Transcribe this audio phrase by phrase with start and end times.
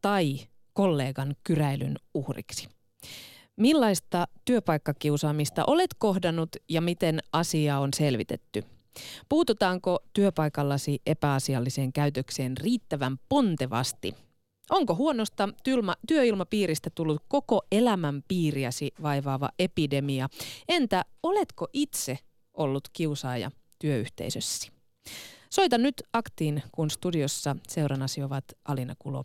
[0.00, 0.38] tai
[0.72, 2.68] kollegan kyräilyn uhriksi.
[3.56, 8.64] Millaista työpaikkakiusaamista olet kohdannut ja miten asia on selvitetty?
[9.28, 14.14] Puututaanko työpaikallasi epäasialliseen käytökseen riittävän pontevasti?
[14.70, 15.48] Onko huonosta
[16.08, 20.28] työilmapiiristä tullut koko elämän piiriäsi vaivaava epidemia?
[20.68, 22.18] Entä oletko itse
[22.54, 24.70] ollut kiusaaja työyhteisössäsi?
[25.50, 29.24] Soita nyt aktiin, kun studiossa seuranasi ovat Alina Kulo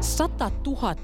[0.00, 0.94] 100 000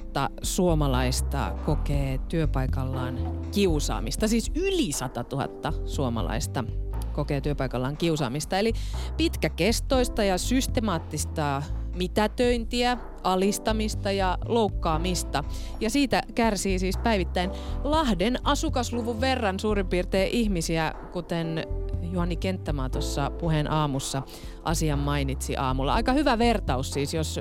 [0.43, 3.19] suomalaista kokee työpaikallaan
[3.55, 6.65] kiusaamista, siis yli 100 000 suomalaista
[7.13, 8.59] kokee työpaikallaan kiusaamista.
[8.59, 8.73] Eli
[9.17, 11.63] pitkäkestoista ja systemaattista
[11.97, 15.45] mitätöintiä, alistamista ja loukkaamista.
[15.81, 17.51] Ja siitä kärsii siis päivittäin
[17.85, 21.65] Lahden asukasluvun verran suurin piirtein ihmisiä, kuten
[22.13, 24.23] Juhani Kenttämaa tuossa puheen aamussa
[24.65, 25.95] asian mainitsi aamulla.
[25.95, 27.41] Aika hyvä vertaus siis, jos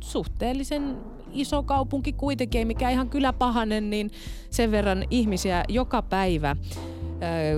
[0.00, 0.96] suhteellisen
[1.32, 4.10] iso kaupunki kuitenkin, ei mikä ihan kyläpahanen, niin
[4.50, 6.56] sen verran ihmisiä joka päivä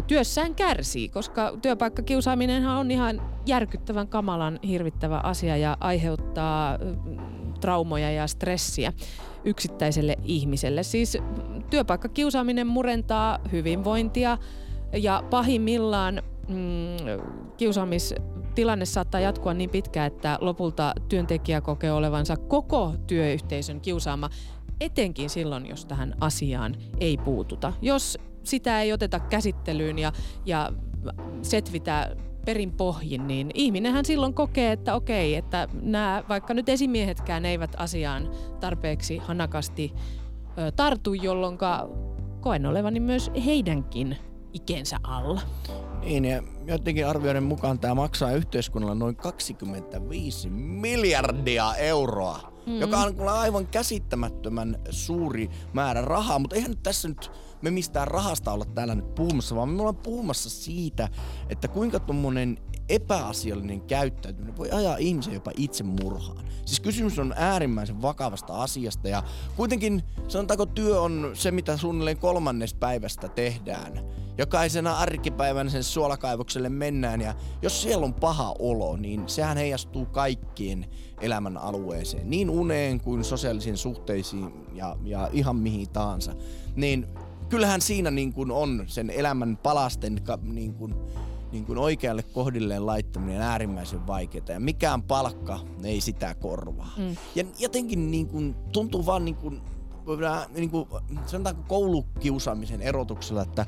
[0.07, 6.79] työssään kärsii, koska työpaikkakiusaaminen on ihan järkyttävän kamalan hirvittävä asia ja aiheuttaa
[7.61, 8.93] traumoja ja stressiä
[9.45, 10.83] yksittäiselle ihmiselle.
[10.83, 11.19] Siis
[11.71, 14.39] työpaikkakiusaaminen murentaa hyvinvointia
[14.93, 16.57] ja pahimmillaan mm,
[18.57, 24.31] kiusaamistilanne saattaa jatkua niin pitkään, että lopulta työntekijä kokee olevansa koko työyhteisön kiusaama,
[24.81, 27.73] etenkin silloin, jos tähän asiaan ei puututa.
[27.83, 30.13] Jos sitä ei oteta käsittelyyn ja,
[30.47, 30.73] ja
[31.43, 37.75] setvitä perin pohjin, niin ihminenhän silloin kokee, että okei, että nämä vaikka nyt esimiehetkään eivät
[37.77, 39.93] asiaan tarpeeksi hanakasti
[40.59, 41.59] ö, tartu, jolloin
[42.41, 44.17] koen olevani myös heidänkin
[44.53, 45.41] ikensä alla.
[46.07, 52.81] Niin, ja jotenkin arvioiden mukaan tämä maksaa yhteiskunnalle noin 25 miljardia euroa, mm.
[52.81, 57.31] joka on aivan käsittämättömän suuri määrä rahaa, mutta eihän nyt tässä nyt
[57.63, 61.09] me mistään rahasta olla täällä nyt puhumassa, vaan me ollaan puhumassa siitä,
[61.49, 66.47] että kuinka tuommoinen epäasiallinen käyttäytyminen voi ajaa ihmisen jopa itse murhaan.
[66.65, 69.23] Siis kysymys on äärimmäisen vakavasta asiasta ja
[69.57, 74.05] kuitenkin sanotaanko työ on se, mitä suunnilleen kolmannesta päivästä tehdään.
[74.39, 80.87] Jokaisena arkipäivänä sen suolakaivokselle mennään ja jos siellä on paha olo, niin sehän heijastuu kaikkien
[81.21, 86.35] elämän alueeseen, niin uneen kuin sosiaalisiin suhteisiin ja, ja ihan mihin tahansa.
[86.75, 87.07] Niin
[87.49, 90.95] kyllähän siinä niin kuin on sen elämän palasten niin kuin,
[91.57, 96.93] niin kuin oikealle kohdilleen laittaminen äärimmäisen vaikeaa ja mikään palkka ei sitä korvaa.
[96.97, 97.17] Mm.
[97.35, 99.61] Ja jotenkin niin kuin, tuntuu vaan niin kuin,
[100.55, 100.89] niin kuin,
[101.27, 103.67] sanotaanko koulukiusaamisen erotuksella, että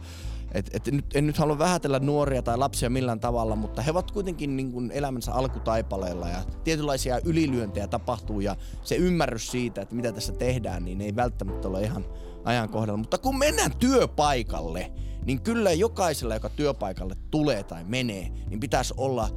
[0.52, 4.10] et, et nyt, en nyt halua vähätellä nuoria tai lapsia millään tavalla, mutta he ovat
[4.10, 10.12] kuitenkin niin kuin elämänsä alkutaipaleella ja tietynlaisia ylilyöntejä tapahtuu ja se ymmärrys siitä, että mitä
[10.12, 12.04] tässä tehdään, niin ei välttämättä ole ihan
[12.44, 12.98] ajankohdalla.
[12.98, 14.92] Mutta kun mennään työpaikalle,
[15.28, 19.28] niin kyllä jokaisella, joka työpaikalle tulee tai menee, niin pitäisi olla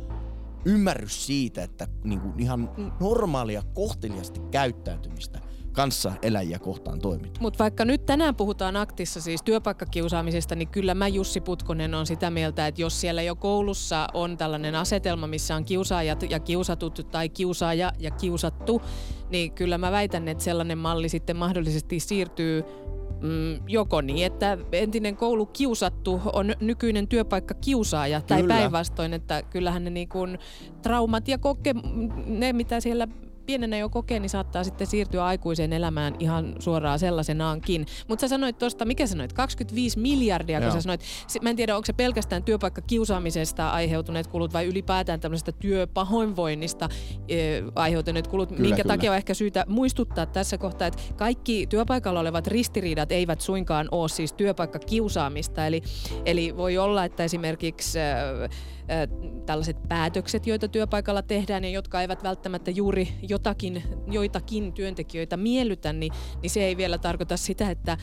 [0.66, 5.40] ymmärrys siitä, että niin kuin ihan normaalia kohteliasti käyttäytymistä
[5.72, 7.42] kanssa eläjiä kohtaan toimitaan.
[7.44, 12.30] Mutta vaikka nyt tänään puhutaan aktissa siis työpaikkakiusaamisesta, niin kyllä mä Jussi Putkonen on sitä
[12.30, 17.30] mieltä, että jos siellä jo koulussa on tällainen asetelma, missä on kiusaajat ja kiusatut tai
[17.30, 18.82] kiusaaja ja kiusattu,
[19.30, 22.64] niin kyllä mä väitän, että sellainen malli sitten mahdollisesti siirtyy
[23.22, 28.28] mm, joko niin, että entinen koulu kiusattu on nykyinen työpaikka kiusaaja, Kyllä.
[28.28, 30.40] tai päinvastoin, että kyllähän ne niin kuin
[30.82, 31.74] traumat ja koke,
[32.26, 33.08] ne mitä siellä
[33.52, 37.86] pienenä jo kokee, niin saattaa sitten siirtyä aikuiseen elämään ihan suoraan sellaisenaankin.
[38.08, 40.76] Mutta sä sanoit tuosta, mikä sanoit, 25 miljardia, kun Joo.
[40.76, 41.02] sä sanoit,
[41.42, 46.90] mä en tiedä, onko se pelkästään työpaikkakiusaamisesta aiheutuneet kulut vai ylipäätään tämmöisestä työpahoinvoinnista
[47.28, 47.38] e,
[47.76, 48.94] aiheutuneet kulut, kyllä, minkä kyllä.
[48.94, 54.10] takia on ehkä syytä muistuttaa tässä kohtaa, että kaikki työpaikalla olevat ristiriidat eivät suinkaan ole
[54.10, 55.82] siis työpaikkakiusaamista, eli,
[56.26, 58.00] eli voi olla, että esimerkiksi
[59.46, 66.14] tällaiset päätökset, joita työpaikalla tehdään ja jotka eivät välttämättä juuri jotakin, joitakin työntekijöitä miellytä, niin,
[66.42, 67.98] niin se ei vielä tarkoita sitä, että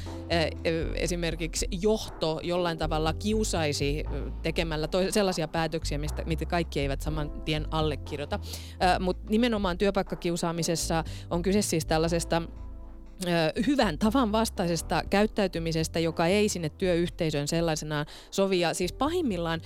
[0.95, 4.05] esimerkiksi johto jollain tavalla kiusaisi
[4.43, 8.39] tekemällä to- sellaisia päätöksiä, mistä, mitä kaikki eivät saman tien allekirjoita.
[9.01, 12.43] Mutta nimenomaan työpaikkakiusaamisessa on kyse siis tällaisesta
[13.67, 18.61] hyvän tavan vastaisesta käyttäytymisestä, joka ei sinne työyhteisön sellaisenaan sovi.
[18.61, 19.61] Ja siis pahimmillaan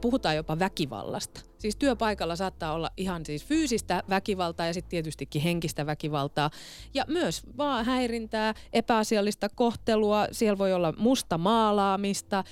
[0.00, 1.40] puhutaan jopa väkivallasta.
[1.58, 6.50] Siis työpaikalla saattaa olla ihan siis fyysistä väkivaltaa ja sitten tietystikin henkistä väkivaltaa.
[6.94, 12.44] Ja myös vaan häirintää, epäasiallista kohtelua, siellä voi olla musta maalaamista.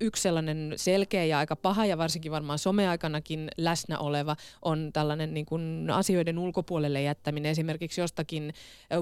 [0.00, 5.46] Yksi sellainen selkeä ja aika paha ja varsinkin varmaan someaikanakin läsnä oleva on tällainen niin
[5.46, 8.54] kuin asioiden ulkopuolelle jättäminen, esimerkiksi jostakin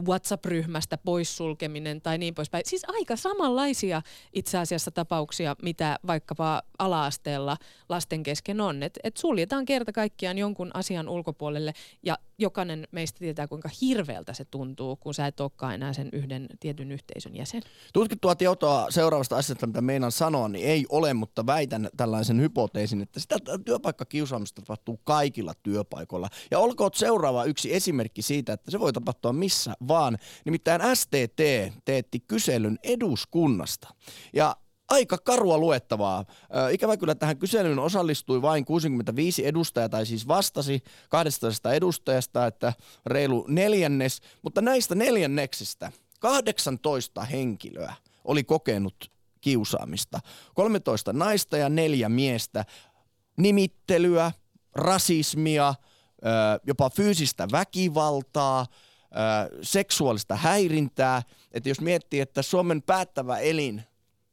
[0.06, 2.62] WhatsApp-ryhmästä poissulkeminen tai niin poispäin.
[2.67, 4.02] Siis aika samanlaisia
[4.32, 7.56] itse asiassa tapauksia, mitä vaikkapa ala-asteella
[7.88, 8.82] lasten kesken on.
[8.82, 11.72] Että et suljetaan kerta kaikkiaan jonkun asian ulkopuolelle
[12.02, 16.46] ja jokainen meistä tietää, kuinka hirveältä se tuntuu, kun sä et olekaan enää sen yhden
[16.60, 17.62] tietyn yhteisön jäsen.
[17.92, 23.20] Tutkittua tietoa seuraavasta asiasta, mitä meinan sanoa, niin ei ole, mutta väitän tällaisen hypoteesin, että
[23.20, 26.28] sitä työpaikkakiusaamista tapahtuu kaikilla työpaikoilla.
[26.50, 30.19] Ja olkoon seuraava yksi esimerkki siitä, että se voi tapahtua missä vaan.
[30.44, 31.40] Nimittäin STT
[31.84, 33.88] teetti kyselyn eduskunnasta.
[34.32, 34.56] Ja
[34.90, 36.25] aika karua luettavaa.
[36.70, 42.72] Ikävä kyllä tähän kyselyyn osallistui vain 65 edustajaa, tai siis vastasi 200 edustajasta, että
[43.06, 47.94] reilu neljännes, mutta näistä neljänneksistä 18 henkilöä
[48.25, 49.10] oli kokenut
[49.40, 50.20] kiusaamista.
[50.54, 52.64] 13 naista ja neljä miestä.
[53.37, 54.32] Nimittelyä,
[54.75, 55.75] rasismia,
[56.66, 58.66] jopa fyysistä väkivaltaa,
[59.62, 61.22] seksuaalista häirintää.
[61.52, 63.82] Että jos miettii, että Suomen päättävä elin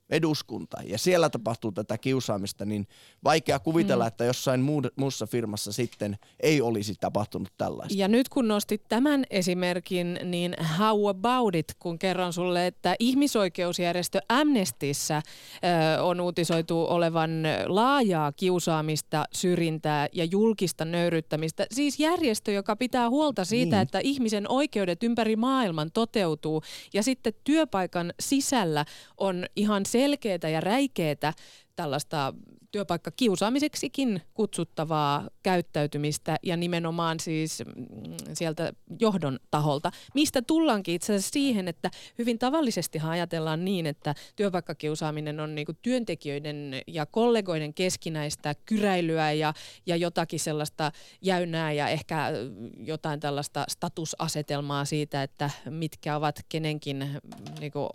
[0.09, 2.88] eduskunta ja siellä tapahtuu tätä kiusaamista, niin
[3.24, 4.07] vaikea kuvitella, mm.
[4.07, 4.62] että jossain
[4.95, 8.00] muussa firmassa sitten ei olisi tapahtunut tällaista.
[8.00, 14.19] Ja nyt kun nostit tämän esimerkin, niin how about it, kun kerron sulle, että ihmisoikeusjärjestö
[14.30, 21.65] Amnestyssä ö, on uutisoitu olevan laajaa kiusaamista, syrjintää ja julkista nöyryttämistä.
[21.71, 23.83] Siis järjestö, joka pitää huolta siitä, niin.
[23.83, 26.62] että ihmisen oikeudet ympäri maailman toteutuu
[26.94, 28.86] ja sitten työpaikan sisällä
[29.18, 31.33] on ihan selkeää ja räikeää
[31.75, 32.33] tällaista
[32.72, 37.86] työpaikkakiusaamiseksikin kutsuttavaa käyttäytymistä ja nimenomaan siis mm,
[38.34, 45.40] sieltä johdon taholta, mistä tullaankin itse asiassa siihen, että hyvin tavallisesti ajatellaan niin, että työpaikkakiusaaminen
[45.40, 49.54] on niinku työntekijöiden ja kollegoiden keskinäistä kyräilyä ja,
[49.86, 50.92] ja jotakin sellaista
[51.22, 52.31] jäynää ja ehkä
[52.78, 57.22] jotain tällaista statusasetelmaa siitä, että mitkä ovat kenenkin
[57.60, 57.90] niinku,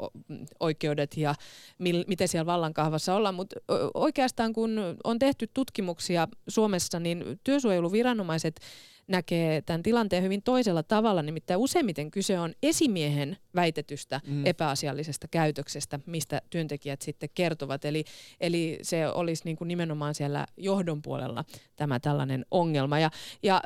[0.60, 1.34] oikeudet ja
[1.78, 3.56] mil, miten siellä vallankahvassa ollaan, mutta
[3.94, 4.61] oikeastaan kun
[5.04, 8.60] on tehty tutkimuksia Suomessa, niin työsuojeluviranomaiset
[9.08, 11.22] näkee tämän tilanteen hyvin toisella tavalla.
[11.22, 14.46] Nimittäin useimmiten kyse on esimiehen väitetystä mm.
[14.46, 17.84] epäasiallisesta käytöksestä, mistä työntekijät sitten kertovat.
[17.84, 18.04] Eli,
[18.40, 21.44] eli se olisi niin kuin nimenomaan siellä johdon puolella
[21.76, 22.98] tämä tällainen ongelma.
[22.98, 23.10] Ja,
[23.42, 23.62] ja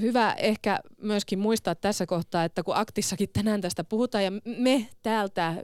[0.00, 5.54] hyvä ehkä myöskin muistaa tässä kohtaa, että kun Aktissakin tänään tästä puhutaan ja me täältä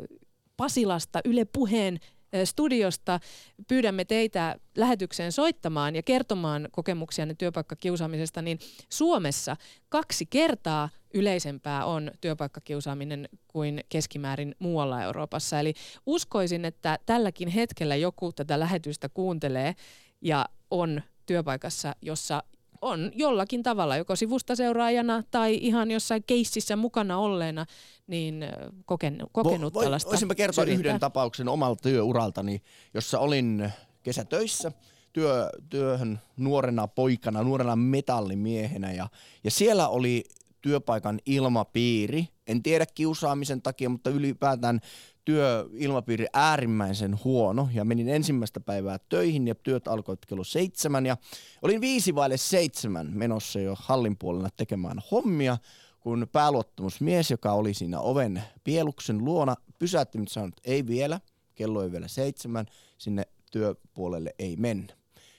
[0.57, 2.01] Pasilasta Yle Puheen
[2.45, 3.21] studiosta
[3.69, 9.57] pyydämme teitä lähetykseen soittamaan ja kertomaan kokemuksianne työpaikkakiusaamisesta, niin Suomessa
[9.89, 15.61] kaksi kertaa yleisempää on työpaikkakiusaaminen kuin keskimäärin muualla Euroopassa.
[15.61, 15.75] Eli
[16.07, 19.75] uskoisin, että tälläkin hetkellä joku tätä lähetystä kuuntelee
[20.21, 22.43] ja on työpaikassa, jossa
[22.83, 27.67] on jollakin tavalla, joko sivustaseuraajana tai ihan jossain keississä mukana olleena,
[28.07, 28.45] niin
[28.87, 30.81] kokenut, kokenut Vo, tällaista Voisinpä kertoa syrjintää.
[30.81, 32.63] yhden tapauksen omalta työuraltani,
[32.95, 33.73] jossa olin
[34.03, 34.73] kesätöissä
[35.13, 39.09] työ, työhön nuorena poikana, nuorena metallimiehenä ja,
[39.45, 40.25] ja siellä oli
[40.61, 42.29] työpaikan ilmapiiri.
[42.47, 44.81] En tiedä kiusaamisen takia, mutta ylipäätään
[45.25, 51.17] työilmapiiri äärimmäisen huono ja menin ensimmäistä päivää töihin ja työt alkoivat kello seitsemän ja
[51.63, 55.59] olin viisi vaille seitsemän menossa jo hallin puolella tekemään hommia,
[56.01, 61.21] kun pääluottamusmies, joka oli siinä oven pieluksen luona, pysäytti ja sanoi, että ei vielä,
[61.55, 62.67] kello ei vielä seitsemän,
[62.99, 64.95] sinne työpuolelle ei mennä.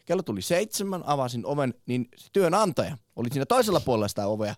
[0.05, 4.55] Kello tuli seitsemän, avasin oven, niin työnantaja oli siinä toisella puolella sitä ovea,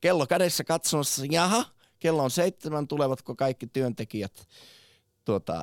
[0.00, 1.64] kello kädessä katsomassa, jaha,
[1.98, 4.46] kello on seitsemän, tulevatko kaikki työntekijät
[5.24, 5.62] tuota,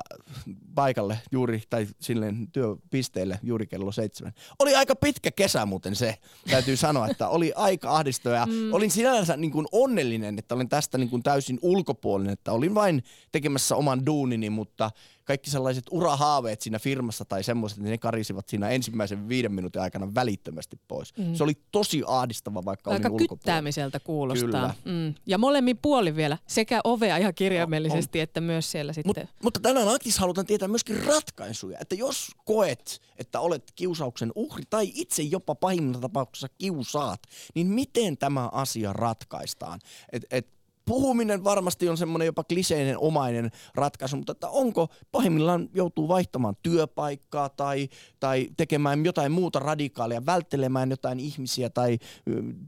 [0.74, 4.32] paikalle juuri, tai silleen työpisteelle juuri kello seitsemän.
[4.58, 6.14] Oli aika pitkä kesä muuten se,
[6.50, 8.72] täytyy sanoa, että oli aika ahdistoa ja mm.
[8.72, 13.02] olin sinänsä niin kuin onnellinen, että olin tästä niin kuin täysin ulkopuolinen, että olin vain
[13.32, 14.90] tekemässä oman duunini, mutta
[15.28, 20.14] kaikki sellaiset urahaaveet siinä firmassa tai semmoiset, niin ne karisivat siinä ensimmäisen viiden minuutin aikana
[20.14, 21.16] välittömästi pois.
[21.16, 21.34] Mm.
[21.34, 24.74] Se oli tosi ahdistava, vaikka Aika olin kyttäämiseltä kuulostaa.
[24.84, 25.14] Mm.
[25.26, 28.22] Ja molemmin puoli vielä, sekä ovea ihan kirjaimellisesti, on.
[28.22, 29.24] että myös siellä sitten.
[29.26, 34.64] Mut, mutta tänään Aktis halutaan tietää myöskin ratkaisuja, että jos koet, että olet kiusauksen uhri
[34.70, 37.22] tai itse jopa pahimmassa tapauksessa kiusaat,
[37.54, 39.80] niin miten tämä asia ratkaistaan?
[40.12, 40.57] Et, et
[40.88, 47.48] puhuminen varmasti on semmoinen jopa kliseinen omainen ratkaisu, mutta että onko pahimmillaan joutuu vaihtamaan työpaikkaa
[47.48, 47.88] tai,
[48.20, 51.98] tai tekemään jotain muuta radikaalia, välttelemään jotain ihmisiä tai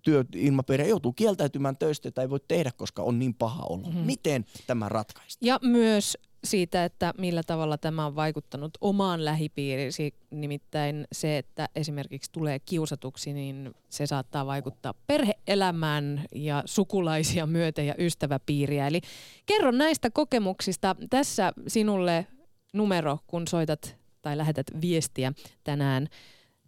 [0.02, 3.82] työilmapiiriä, joutuu kieltäytymään töistä tai ei voi tehdä, koska on niin paha olo.
[3.82, 4.06] Mm-hmm.
[4.06, 5.46] Miten tämä ratkaistaan?
[5.46, 10.14] Ja myös siitä, että millä tavalla tämä on vaikuttanut omaan lähipiirisi.
[10.30, 17.94] Nimittäin se, että esimerkiksi tulee kiusatuksi, niin se saattaa vaikuttaa perheelämään ja sukulaisia myöten ja
[17.98, 18.86] ystäväpiiriä.
[18.86, 19.00] Eli
[19.46, 20.96] kerro näistä kokemuksista.
[21.10, 22.26] Tässä sinulle
[22.72, 25.32] numero, kun soitat tai lähetät viestiä
[25.64, 26.08] tänään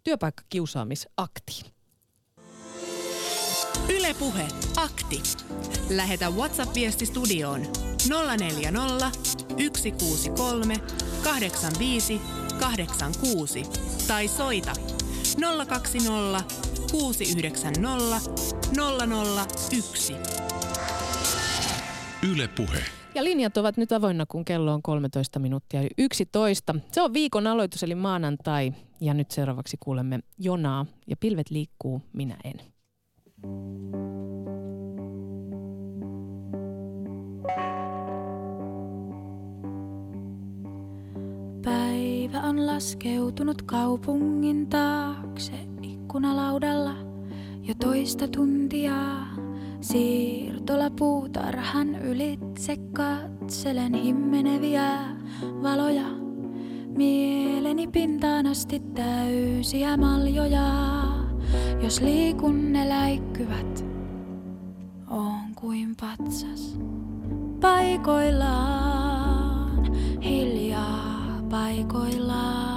[0.03, 1.82] työpaikkakiusaamisaktiin.
[3.89, 4.47] Ylepuhe
[4.77, 5.23] akti.
[5.89, 7.61] Lähetä WhatsApp-viesti studioon
[8.37, 9.11] 040
[9.77, 10.75] 163
[11.23, 12.21] 85
[12.59, 13.63] 86
[14.07, 14.73] tai soita
[15.67, 16.43] 020
[16.91, 18.31] 690
[19.71, 20.13] 001.
[22.31, 22.83] Yle Puhe.
[23.15, 26.75] Ja linjat ovat nyt avoinna, kun kello on 13 minuuttia 11.
[26.91, 28.73] Se on viikon aloitus eli maanantai.
[29.01, 32.72] Ja nyt seuraavaksi kuulemme Jonaa ja pilvet liikkuu, minä en.
[41.63, 46.95] Päivä on laskeutunut kaupungin taakse ikkunalaudalla
[47.61, 48.93] jo toista tuntia.
[49.81, 54.99] Siirtola puutarhan ylitse katselen himmeneviä
[55.63, 56.07] valoja.
[56.97, 61.12] Mieleni pintaan asti täysiä maljoja.
[61.83, 63.85] Jos liikun ne läikkyvät,
[65.09, 66.77] on kuin patsas
[67.61, 69.13] paikoillaan,
[70.23, 72.73] hiljaa paikoillaan.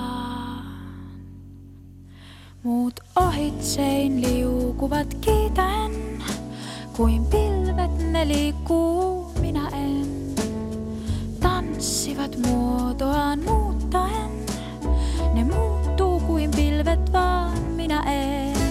[2.63, 5.93] Muut ohitsein liukuvat kiitäen,
[6.97, 10.07] kuin pilvet ne liikkuu, minä en.
[11.41, 14.31] Tanssivat muotoaan muuttaen,
[15.35, 18.66] ne muuttuu kuin pilvet vaan minä en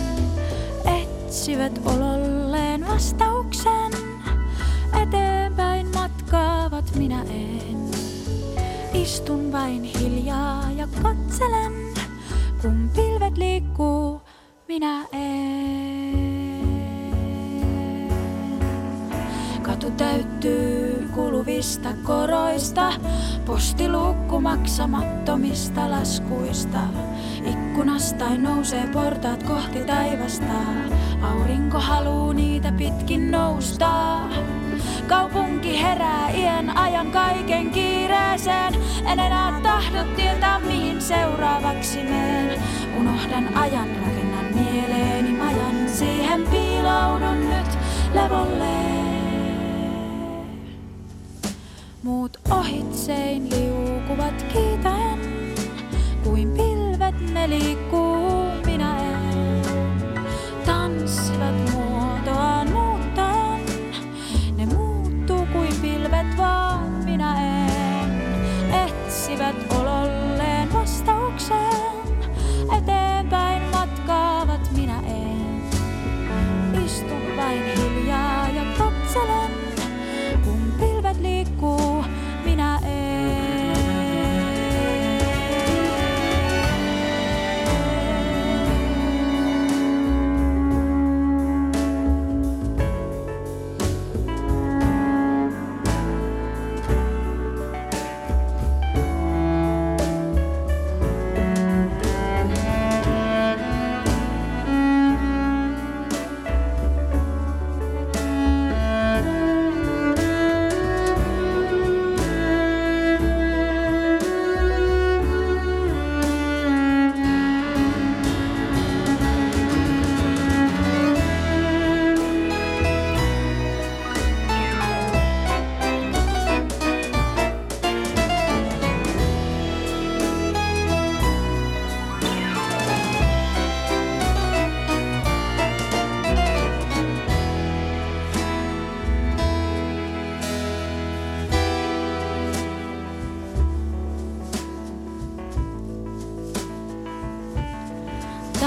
[1.36, 3.92] etsivät ololleen vastauksen.
[5.01, 7.89] Eteenpäin matkaavat minä en.
[8.94, 11.74] Istun vain hiljaa ja katselen,
[12.62, 14.22] kun pilvet liikkuu,
[14.68, 16.25] minä en.
[19.86, 22.94] Katu täyttyy kuluvista koroista,
[23.46, 26.80] postilukku maksamattomista laskuista.
[27.46, 30.54] Ikkunasta nousee portaat kohti taivasta.
[31.22, 34.20] Aurinko haluu niitä pitkin nousta.
[35.08, 38.74] Kaupunki herää ien ajan kaiken kiireeseen.
[39.06, 42.62] En enää tahdo tietää mihin seuraavaksi meen.
[43.00, 45.89] Unohdan ajan, rakennan mieleeni majan.
[45.89, 47.77] Siihen piiloudun nyt
[48.13, 49.05] levolleen.
[52.06, 55.20] Muut ohitsein liukuvat kiitäen,
[56.24, 58.25] kuin pilvet ne liikkuu,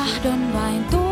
[0.09, 1.08] Tahdon vain tuntea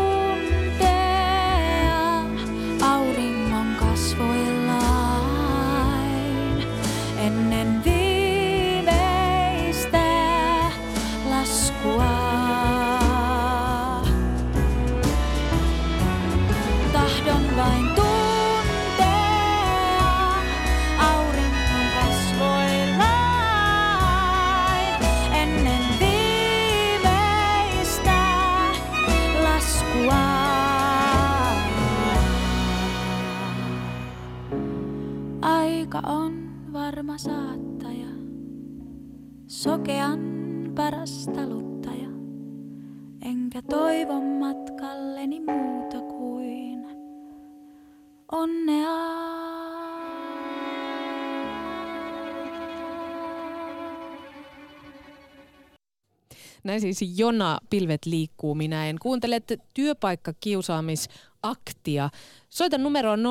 [56.81, 58.55] Näin siis Jona Pilvet liikkuu.
[58.55, 62.09] Minä en kuuntelet työpaikkakiusaamisaktia.
[62.49, 63.23] Soita numeroon 020690001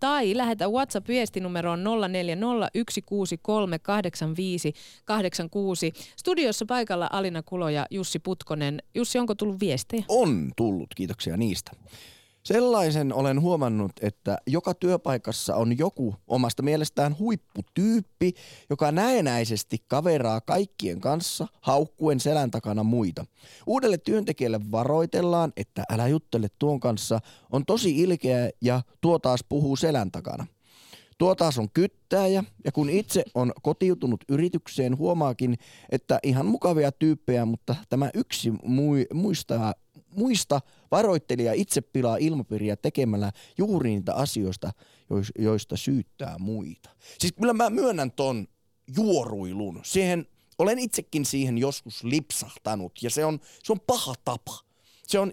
[0.00, 1.86] tai lähetä WhatsApp-viesti numeroon 0401638586.
[6.16, 8.82] Studiossa paikalla Alina Kulo ja Jussi Putkonen.
[8.94, 10.04] Jussi, onko tullut viestejä?
[10.08, 11.70] On tullut, kiitoksia niistä.
[12.44, 18.32] Sellaisen olen huomannut, että joka työpaikassa on joku omasta mielestään huipputyyppi,
[18.70, 23.26] joka näenäisesti kaveraa kaikkien kanssa, haukkuen selän takana muita.
[23.66, 27.20] Uudelle työntekijälle varoitellaan, että älä juttele tuon kanssa,
[27.50, 30.46] on tosi ilkeä ja tuo taas puhuu selän takana.
[31.18, 35.58] Tuo taas on kyttäjä ja kun itse on kotiutunut yritykseen, huomaakin,
[35.90, 39.74] että ihan mukavia tyyppejä, mutta tämä yksi mui, muistaa
[40.16, 44.72] muista varoittelija itse pilaa ilmapiiriä tekemällä juuri niitä asioista,
[45.38, 46.90] joista syyttää muita.
[47.18, 48.48] Siis kyllä mä myönnän ton
[48.96, 49.80] juoruilun.
[49.82, 50.26] Siihen,
[50.58, 54.58] olen itsekin siihen joskus lipsahtanut ja se on, se on paha tapa.
[55.06, 55.32] Se on,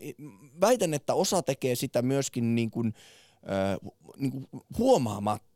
[0.62, 2.94] väitän, että osa tekee sitä myöskin niin kuin,
[3.36, 4.48] äh, niin kuin
[4.78, 5.51] huomaamattaan.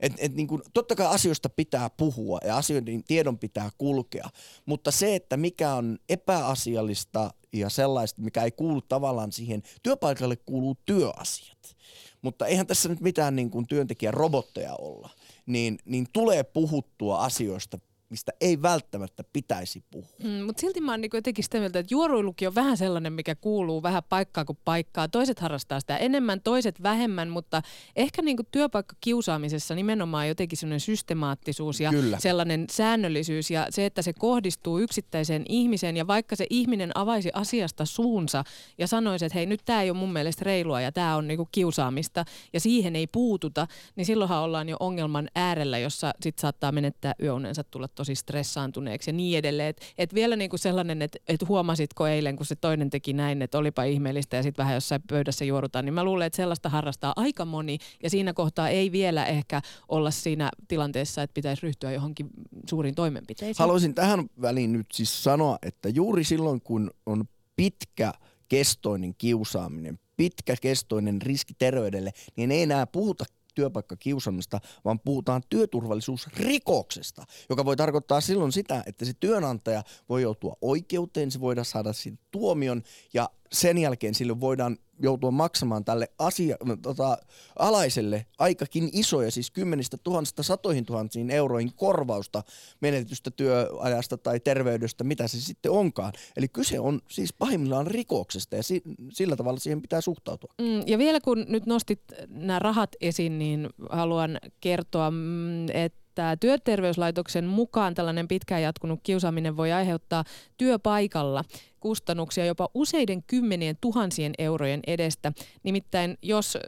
[0.00, 4.28] Et, et niin kuin, totta kai asioista pitää puhua ja asioiden tiedon pitää kulkea,
[4.66, 10.76] mutta se, että mikä on epäasiallista ja sellaista, mikä ei kuulu tavallaan siihen, työpaikalle kuuluu
[10.84, 11.76] työasiat.
[12.22, 15.10] Mutta eihän tässä nyt mitään niin kuin työntekijän robotteja olla,
[15.46, 17.78] niin, niin tulee puhuttua asioista
[18.10, 20.16] mistä ei välttämättä pitäisi puhua.
[20.24, 23.34] Mm, mutta silti mä oon niin jotenkin sitä mieltä, että juoruilukin on vähän sellainen, mikä
[23.34, 25.08] kuuluu vähän paikkaa kuin paikkaa.
[25.08, 27.62] Toiset harrastaa sitä enemmän, toiset vähemmän, mutta
[27.96, 32.18] ehkä niin työpaikkakiusaamisessa nimenomaan jotenkin sellainen systemaattisuus ja Kyllä.
[32.20, 37.84] sellainen säännöllisyys ja se, että se kohdistuu yksittäiseen ihmiseen ja vaikka se ihminen avaisi asiasta
[37.84, 38.44] suunsa
[38.78, 41.48] ja sanoisi, että hei nyt tämä ei ole mun mielestä reilua ja tämä on niin
[41.52, 43.66] kiusaamista ja siihen ei puututa,
[43.96, 49.12] niin silloinhan ollaan jo ongelman äärellä, jossa sit saattaa menettää yöunensa tulla tosi stressaantuneeksi ja
[49.12, 49.68] niin edelleen.
[49.68, 53.58] Että et vielä niinku sellainen, että et huomasitko eilen, kun se toinen teki näin, että
[53.58, 57.44] olipa ihmeellistä ja sitten vähän jossain pöydässä juorutaan, niin mä luulen, että sellaista harrastaa aika
[57.44, 62.30] moni ja siinä kohtaa ei vielä ehkä olla siinä tilanteessa, että pitäisi ryhtyä johonkin
[62.70, 63.64] suuriin toimenpiteisiin.
[63.64, 67.24] Haluaisin tähän väliin nyt siis sanoa, että juuri silloin kun on
[67.56, 68.12] pitkä
[68.48, 73.24] kestoinen kiusaaminen, pitkäkestoinen riski terveydelle, niin ei enää puhuta
[73.58, 81.30] työpaikkakiusaamista, vaan puhutaan työturvallisuusrikoksesta, joka voi tarkoittaa silloin sitä, että se työnantaja voi joutua oikeuteen,
[81.30, 82.82] se voidaan saada siitä tuomion
[83.14, 87.18] ja sen jälkeen sille voidaan joutua maksamaan tälle asia, tota,
[87.58, 92.42] alaiselle aikakin isoja, siis kymmenistä tuhansista satoihin tuhansiin euroihin korvausta
[92.80, 96.12] menetystä työajasta tai terveydestä, mitä se sitten onkaan.
[96.36, 98.82] Eli kyse on siis pahimmillaan rikoksesta ja si-
[99.12, 100.54] sillä tavalla siihen pitää suhtautua.
[100.60, 106.36] Mm, ja vielä kun nyt nostit nämä rahat esiin, niin haluan kertoa, mm, että että
[106.40, 110.24] työterveyslaitoksen mukaan tällainen pitkään jatkunut kiusaaminen voi aiheuttaa
[110.56, 111.44] työpaikalla
[111.80, 115.32] kustannuksia jopa useiden kymmenien tuhansien eurojen edestä.
[115.62, 116.58] Nimittäin jos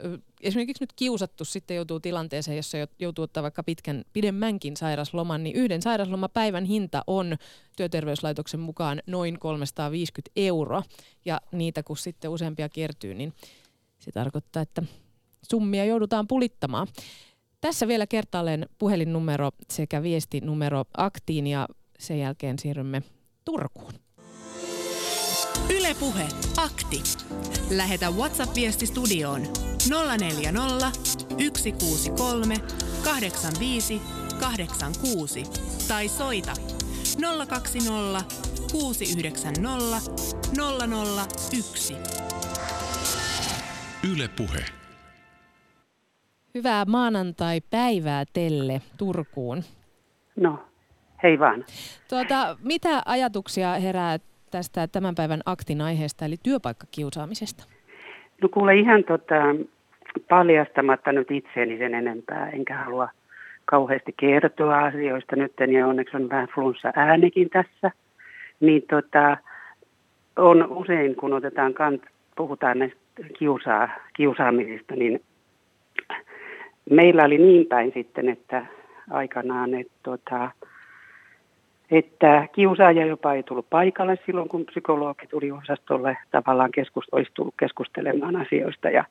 [0.41, 5.83] esimerkiksi nyt kiusattu sitten joutuu tilanteeseen, jossa joutuu ottaa vaikka pitkän, pidemmänkin sairasloman, niin yhden
[5.83, 7.37] sairaslomapäivän hinta on
[7.77, 10.83] työterveyslaitoksen mukaan noin 350 euroa.
[11.25, 13.33] Ja niitä kun sitten useampia kertyy, niin
[13.99, 14.83] se tarkoittaa, että
[15.51, 16.87] summia joudutaan pulittamaan.
[17.61, 21.69] Tässä vielä kertaalleen puhelinnumero sekä viestinumero aktiin ja
[21.99, 23.03] sen jälkeen siirrymme
[23.45, 23.93] Turkuun.
[25.71, 27.03] Ylepuhe akti.
[27.71, 29.43] Lähetä WhatsApp-viesti studioon
[30.19, 30.91] 040
[31.57, 32.55] 163
[33.05, 34.01] 85
[34.41, 35.43] 86
[35.89, 36.53] tai soita
[37.49, 38.25] 020
[38.73, 40.01] 690
[41.53, 41.97] 001.
[44.13, 44.80] Ylepuhe.
[46.55, 49.63] Hyvää maanantai-päivää Telle Turkuun.
[50.37, 50.59] No,
[51.23, 51.65] hei vaan.
[52.09, 54.19] Tuota, mitä ajatuksia herää
[54.51, 57.65] tästä tämän päivän aktin aiheesta, eli työpaikkakiusaamisesta?
[58.43, 59.35] No kuule ihan tota,
[60.29, 63.09] paljastamatta nyt itseäni sen enempää, enkä halua
[63.65, 67.91] kauheasti kertoa asioista nyt, ja onneksi on vähän flunssa äänikin tässä.
[68.61, 69.37] Niin tota,
[70.37, 72.03] on usein, kun otetaan kant,
[72.37, 72.99] puhutaan näistä
[73.39, 75.21] kiusaa, kiusaamisista, niin
[76.91, 78.67] meillä oli niin päin sitten, että
[79.11, 80.51] aikanaan, että, tota,
[81.91, 87.55] että kiusaaja jopa ei tullut paikalle silloin, kun psykologi tuli osastolle tavallaan keskust, olisi tullut
[87.61, 88.91] keskustelemaan asioista.
[88.91, 89.05] Ja,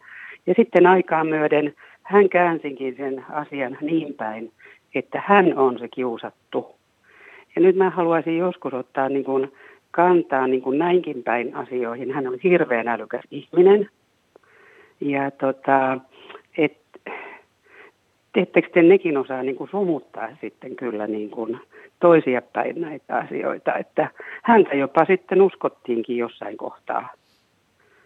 [0.47, 4.51] ja sitten aikaa myöden hän käänsinkin sen asian niin päin,
[4.95, 6.75] että hän on se kiusattu.
[7.55, 9.53] Ja nyt mä haluaisin joskus ottaa niin kuin
[9.91, 12.11] kantaa niin kuin näinkin päin asioihin.
[12.11, 13.89] Hän on hirveän älykäs ihminen.
[15.01, 15.97] Ja tota,
[16.57, 16.77] et,
[18.35, 21.59] ettekö te nekin osaa niin kuin sumuttaa sitten kyllä niin kuin
[21.99, 24.09] toisia päin näitä asioita, että
[24.43, 27.13] häntä jopa sitten uskottiinkin jossain kohtaa.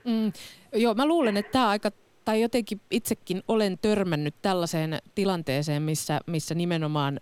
[0.05, 0.31] Mm,
[0.73, 1.91] joo, mä luulen, että tämä aika,
[2.25, 7.19] tai jotenkin itsekin olen törmännyt tällaiseen tilanteeseen, missä, missä nimenomaan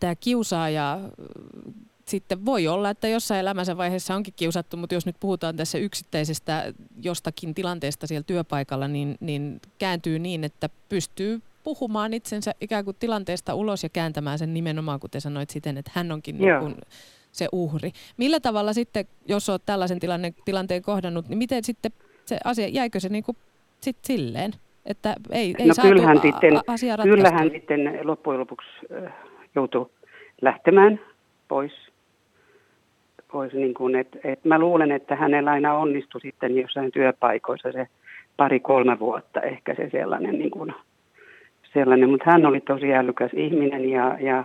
[0.00, 0.98] tämä kiusaaja
[2.04, 6.72] sitten voi olla, että jossain elämänsä vaiheessa onkin kiusattu, mutta jos nyt puhutaan tässä yksittäisestä
[7.02, 13.54] jostakin tilanteesta siellä työpaikalla, niin, niin kääntyy niin, että pystyy puhumaan itsensä ikään kuin tilanteesta
[13.54, 16.74] ulos ja kääntämään sen nimenomaan, kuten sanoit siten, että hän onkin niin kuin
[17.32, 17.92] se uhri.
[18.16, 21.92] Millä tavalla sitten, jos olet tällaisen tilanne, tilanteen kohdannut, niin miten sitten
[22.24, 23.36] se asia, jäikö se niin kuin
[23.80, 24.52] sit silleen,
[24.86, 28.68] että ei, ei no saatu kyllähän, sitten, asia kyllähän sitten loppujen lopuksi
[29.54, 29.90] joutui
[30.42, 31.00] lähtemään
[31.48, 31.72] pois.
[33.32, 37.88] pois niin kuin, et, et mä luulen, että hänellä aina onnistui sitten jossain työpaikoissa se
[38.36, 40.74] pari-kolme vuotta ehkä se sellainen, niin kuin,
[41.74, 42.10] sellainen.
[42.10, 44.44] mutta hän oli tosi älykäs ihminen ja, ja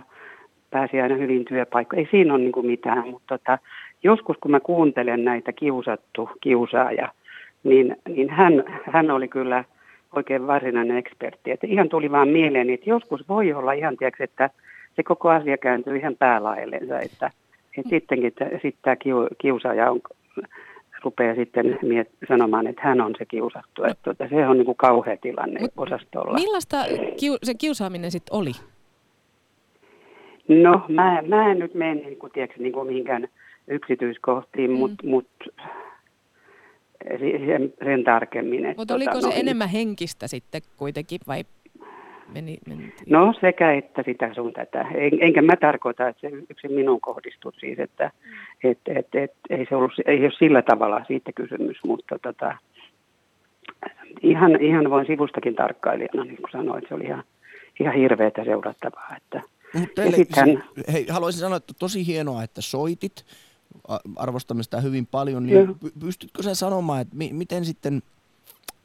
[0.70, 2.06] pääsi aina hyvin työpaikkoihin.
[2.06, 3.58] Ei siinä ole niin mitään, mutta tota,
[4.02, 7.08] joskus kun mä kuuntelen näitä kiusattu kiusaaja,
[7.64, 9.64] niin, niin hän, hän oli kyllä
[10.16, 11.50] oikein varsinainen ekspertti.
[11.50, 14.50] Että ihan tuli vaan mieleen, että joskus voi olla ihan, tiedätkö, että
[14.96, 17.30] se koko asia kääntyy ihan päälaillensa, että,
[17.76, 18.96] että sittenkin että, sitten tämä
[19.38, 20.00] kiusaaja on,
[21.04, 23.84] rupeaa sitten miet, sanomaan, että hän on se kiusattu.
[23.84, 26.34] Että tuota, se on niin kuin kauhea tilanne Mut osastolla.
[26.34, 26.76] Millaista
[27.20, 28.52] kiu, se kiusaaminen sitten oli?
[30.48, 33.28] No mä, mä en nyt mene niin kuin, tiedätkö, niin kuin mihinkään
[33.68, 34.76] yksityiskohtiin, mm.
[34.76, 35.28] mutta mut,
[37.18, 38.74] sen, sen tarkemmin.
[38.76, 41.44] Mutta oliko tota, se no, enemmän henkistä sitten kuitenkin vai
[42.34, 42.92] meni, meni...
[43.06, 44.80] No sekä että sitä sun tätä.
[44.94, 48.10] En, enkä mä tarkoita, että se yksin minun kohdistut siis, että
[48.64, 52.54] et, et, et, ei se ollut, ei ole sillä tavalla siitä kysymys, mutta tota,
[54.22, 57.24] ihan, ihan voin sivustakin tarkkailijana, niin kuin sanoin, että se oli ihan,
[57.80, 59.16] ihan hirveätä seurattavaa.
[59.16, 59.42] Että,
[59.74, 60.62] mutta teille, sitten,
[60.92, 63.24] hei, haluaisin sanoa, että tosi hienoa, että soitit,
[64.16, 68.02] arvostamme sitä hyvin paljon, niin pystytkö sä sanomaan, että mi- miten sitten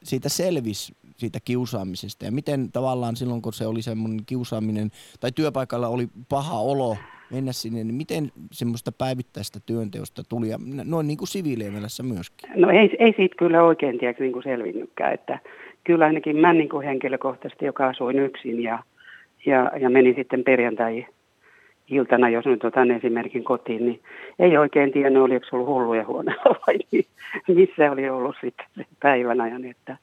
[0.06, 4.89] siitä selvisi siitä kiusaamisesta ja miten tavallaan silloin, kun se oli semmoinen kiusaaminen
[5.20, 6.98] tai työpaikalla oli paha olo
[7.32, 12.50] mennä sinne, niin miten semmoista päivittäistä työnteosta tuli ja noin niin kuin siviilielämässä myöskin?
[12.56, 15.39] No ei, ei siitä kyllä oikein tiedä niin kuin selvinnytkään, että
[15.84, 18.80] kyllä ainakin mä niin kuin henkilökohtaisesti, joka asuin yksin ja,
[19.46, 21.06] ja, ja meni sitten perjantai
[21.89, 24.02] iltana, jos nyt otan esimerkin kotiin, niin
[24.39, 26.80] ei oikein tiennyt, oliko ollut hulluja huoneella vai
[27.48, 29.65] missä oli ollut sitten päivän ajan.
[29.65, 29.98] Että,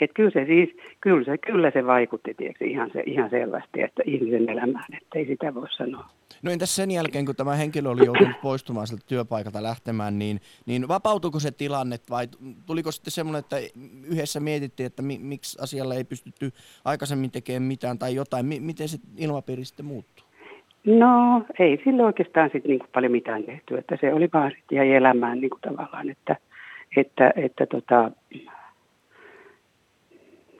[0.00, 4.02] että kyllä se siis, kyllä se, kyllä se vaikutti tiedätkö, ihan, se, ihan selvästi, että
[4.06, 6.06] ihmisen elämään, että ei sitä voi sanoa.
[6.42, 10.88] No entäs sen jälkeen, kun tämä henkilö oli joutunut poistumaan sieltä työpaikalta lähtemään, niin, niin
[10.88, 12.28] vapautuiko se tilanne vai
[12.66, 13.56] tuliko sitten semmoinen, että
[14.04, 16.52] yhdessä mietittiin, että mi, miksi asialle ei pystytty
[16.84, 20.25] aikaisemmin tekemään mitään tai jotain, M- miten se ilmapiiri sitten muuttuu?
[20.86, 24.92] No ei sille oikeastaan sitten niinku paljon mitään tehty, että se oli vaan sitten jäi
[24.92, 26.36] elämään niinku tavallaan, että,
[26.96, 28.10] että, että tota,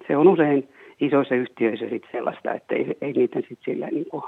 [0.07, 0.69] se on usein
[1.01, 4.25] isoissa yhtiöissä sitten sellaista, että ei, ei niitä sitten sillä niinku,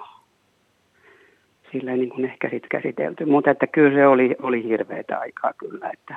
[1.72, 3.24] sillä niin kuin ehkä sitten käsitelty.
[3.24, 6.16] Mutta että kyllä se oli, oli hirveätä aikaa kyllä, että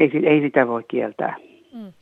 [0.00, 1.36] ei, ei sitä voi kieltää.
[1.72, 1.92] Mm.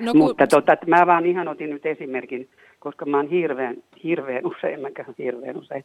[0.00, 0.18] No, kun...
[0.20, 4.90] Mutta tota, mä vaan ihan otin nyt esimerkin koska mä oon hirveän, hirveän usein, mä
[4.90, 5.84] käyn hirveän usein,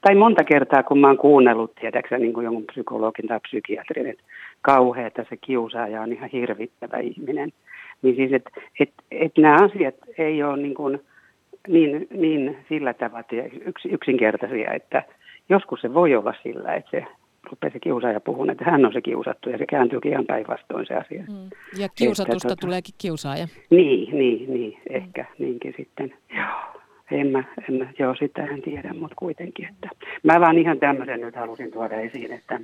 [0.00, 4.22] tai monta kertaa kun mä oon kuunnellut, tiedäksä, niin kuin jonkun psykologin tai psykiatrin, että
[4.62, 7.52] kauheata se kiusaaja on ihan hirvittävä ihminen.
[8.02, 11.00] Niin siis, että et, et nämä asiat ei ole niin, kuin,
[11.68, 13.24] niin, niin sillä tavalla
[13.66, 15.02] yks, yksinkertaisia, että
[15.48, 17.06] joskus se voi olla sillä, että se
[17.50, 20.94] rupeaa se kiusaaja puhumaan, että hän on se kiusattu ja se kääntyykin ihan päinvastoin se
[20.94, 21.22] asia.
[21.22, 21.50] Mm.
[21.78, 23.48] Ja kiusatusta että, tota- tuleekin kiusaaja.
[23.70, 26.14] Niin, niin, niin, ehkä niinkin sitten.
[26.36, 26.82] Joo.
[27.10, 29.68] En mä, en mä, joo, sitä en tiedä, mutta kuitenkin.
[29.68, 29.88] Että.
[30.22, 32.60] Mä vaan ihan tämmöisen nyt halusin tuoda esiin, että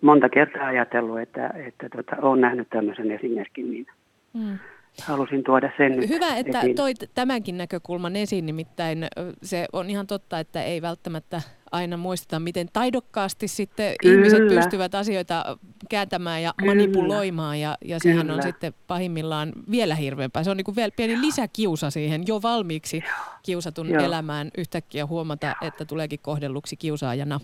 [0.00, 3.86] monta kertaa ajatellut, että, että tota, olen nähnyt tämmöisen esimerkin, niin
[4.34, 4.58] mm
[5.00, 6.76] halusin tuoda sen Hyvä, että esiin.
[6.76, 9.06] toit tämänkin näkökulman esiin, nimittäin
[9.42, 14.14] se on ihan totta, että ei välttämättä aina muisteta, miten taidokkaasti sitten Kyllä.
[14.14, 15.58] ihmiset pystyvät asioita
[15.90, 16.74] kääntämään ja Kyllä.
[16.74, 18.34] manipuloimaan ja, ja sehän Kyllä.
[18.34, 20.44] on sitten pahimmillaan vielä hirveämpää.
[20.44, 23.02] Se on niin kuin vielä pieni lisäkiusa siihen jo valmiiksi
[23.46, 24.04] kiusatun Joo.
[24.04, 27.40] elämään yhtäkkiä huomata, että tuleekin kohdelluksi kiusaajana.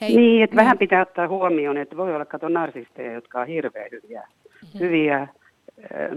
[0.00, 0.64] Hei, niin, että niin.
[0.64, 4.80] vähän pitää ottaa huomioon, että voi olla kato narsisteja, jotka on hirveän hyviä, mm-hmm.
[4.80, 5.28] hyviä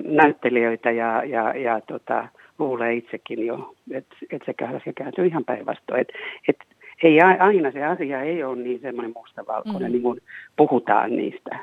[0.03, 2.27] näyttelijöitä ja, ja, ja tota,
[2.59, 4.53] luulee itsekin jo, että et se,
[4.85, 6.01] se kääntyy ihan päinvastoin.
[6.01, 6.09] Et,
[6.47, 6.57] et,
[7.03, 9.91] ei aina se asia ei ole niin semmoinen mustavalkoinen, mm.
[9.91, 10.21] niin kuin
[10.55, 11.59] puhutaan niistä.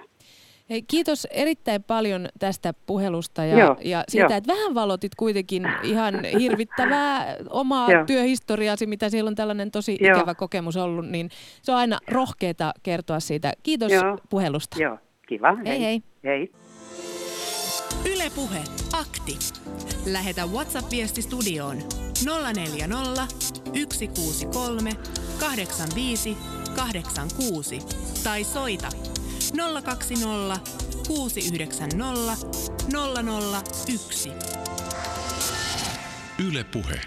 [0.71, 4.37] Hei, kiitos erittäin paljon tästä puhelusta ja, Joo, ja siitä, jo.
[4.37, 8.05] että vähän valotit kuitenkin ihan hirvittävää omaa Joo.
[8.05, 10.17] työhistoriaasi, mitä siellä on tällainen tosi Joo.
[10.17, 11.29] ikävä kokemus ollut, niin
[11.63, 13.53] se on aina rohkeeta kertoa siitä.
[13.63, 14.19] Kiitos Joo.
[14.31, 14.83] puhelusta.
[14.83, 15.57] Joo, kiva.
[15.67, 16.03] Hei hei.
[16.25, 16.53] hei.
[18.05, 19.39] Ylepuhe akti.
[20.07, 21.79] Lähetä WhatsApp-viesti studioon
[22.55, 23.27] 040
[23.93, 24.97] 163
[25.41, 26.37] 85
[26.77, 27.79] 86
[28.25, 28.89] tai soita
[29.85, 30.61] 020
[31.07, 32.37] 690
[33.87, 34.31] 001.
[36.49, 37.01] Yle Puhe.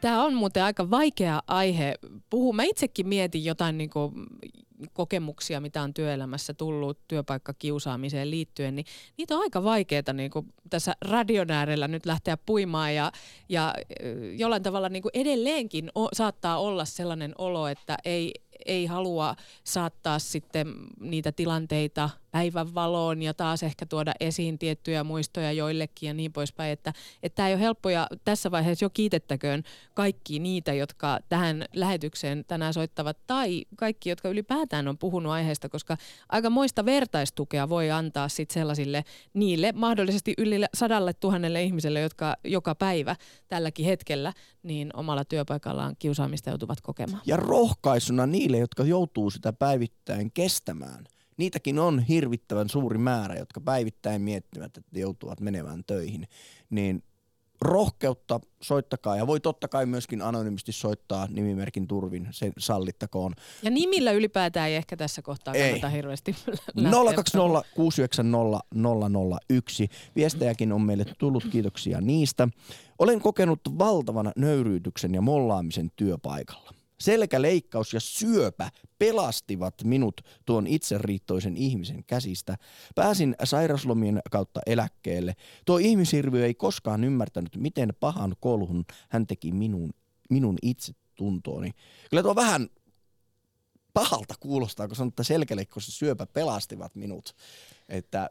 [0.00, 1.94] Tämä on muuten aika vaikea aihe
[2.30, 2.52] puhua.
[2.52, 4.12] Mä itsekin mietin jotain niin kuin
[4.92, 10.30] kokemuksia, mitä on työelämässä tullut työpaikkakiusaamiseen liittyen, niin niitä on aika vaikeaa niin
[10.70, 13.12] tässä radion äärellä nyt lähteä puimaan ja,
[13.48, 13.74] ja
[14.36, 18.32] jollain tavalla niin kuin edelleenkin o, saattaa olla sellainen olo, että ei,
[18.66, 20.66] ei halua saattaa sitten
[21.00, 26.72] niitä tilanteita päivänvaloon ja taas ehkä tuoda esiin tiettyjä muistoja joillekin ja niin poispäin.
[26.72, 26.92] Että,
[27.34, 29.62] tämä ei ole helppo ja tässä vaiheessa jo kiitettäköön
[29.94, 35.96] kaikki niitä, jotka tähän lähetykseen tänään soittavat tai kaikki, jotka ylipäätään on puhunut aiheesta, koska
[36.28, 42.74] aika moista vertaistukea voi antaa sit sellaisille niille mahdollisesti yli sadalle tuhannelle ihmiselle, jotka joka
[42.74, 43.16] päivä
[43.48, 47.22] tälläkin hetkellä niin omalla työpaikallaan kiusaamista joutuvat kokemaan.
[47.26, 51.04] Ja rohkaisuna niille, jotka joutuu sitä päivittäin kestämään
[51.36, 56.28] niitäkin on hirvittävän suuri määrä, jotka päivittäin miettivät, että joutuvat menemään töihin,
[56.70, 57.02] niin
[57.60, 63.32] rohkeutta soittakaa ja voi totta kai myöskin anonyymisti soittaa nimimerkin turvin, se sallittakoon.
[63.62, 65.68] Ja nimillä ylipäätään ei ehkä tässä kohtaa ei.
[65.68, 66.36] kannata hirveästi
[67.14, 68.60] 020 690
[69.50, 69.88] 001.
[70.16, 72.48] Viestejäkin on meille tullut, kiitoksia niistä.
[72.98, 76.83] Olen kokenut valtavan nöyryytyksen ja mollaamisen työpaikalla.
[77.04, 82.56] Selkäleikkaus ja syöpä pelastivat minut tuon itseriittoisen ihmisen käsistä.
[82.94, 85.34] Pääsin sairaslomien kautta eläkkeelle.
[85.64, 89.90] Tuo ihmishirviö ei koskaan ymmärtänyt, miten pahan kolhun hän teki minun,
[90.30, 91.70] minun itsetuntooni.
[92.10, 92.68] Kyllä tuo vähän
[93.94, 97.34] pahalta kuulostaa, kun sanotaan, että selkäleikkaus ja syöpä pelastivat minut.
[97.88, 98.30] Että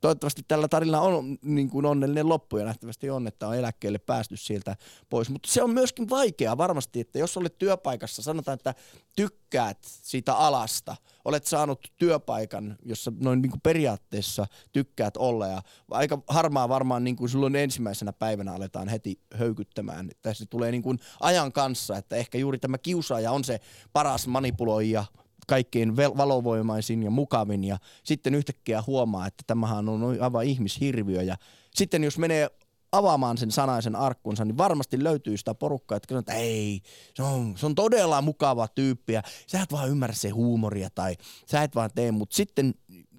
[0.00, 4.36] toivottavasti tällä tarinalla on niin kuin onnellinen loppu ja nähtävästi on, että on eläkkeelle päästy
[4.36, 4.76] sieltä
[5.10, 5.30] pois.
[5.30, 8.74] Mutta se on myöskin vaikeaa varmasti, että jos olet työpaikassa, sanotaan, että
[9.16, 16.22] tykkäät siitä alasta, olet saanut työpaikan, jossa noin niin kuin periaatteessa tykkäät olla ja aika
[16.28, 20.10] harmaa varmaan niin kuin silloin ensimmäisenä päivänä aletaan heti höykyttämään.
[20.32, 23.60] Se tulee niin kuin ajan kanssa, että ehkä juuri tämä kiusaaja on se
[23.92, 25.04] paras manipuloija–
[25.46, 31.36] kaikkein valovoimaisin ja mukavin ja sitten yhtäkkiä huomaa, että tämähän on aivan ihmishirviö ja
[31.74, 32.50] sitten jos menee
[32.92, 36.80] avaamaan sen sanaisen arkkunsa, niin varmasti löytyy sitä porukkaa, että sanoo, että ei,
[37.14, 41.16] se on, se on todella mukava tyyppi ja sä et vaan ymmärrä se huumoria tai
[41.46, 42.74] sä et vaan tee, mutta sitten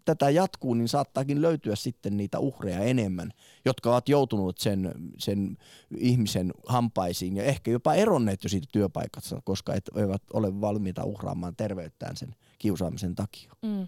[0.05, 3.31] tätä jatkuu, niin saattaakin löytyä sitten niitä uhreja enemmän,
[3.65, 5.57] jotka ovat joutuneet sen, sen
[5.97, 11.55] ihmisen hampaisiin ja ehkä jopa eronneet jo siitä työpaikasta, koska et, eivät ole valmiita uhraamaan
[11.55, 13.51] terveyttään sen kiusaamisen takia.
[13.61, 13.87] Mm.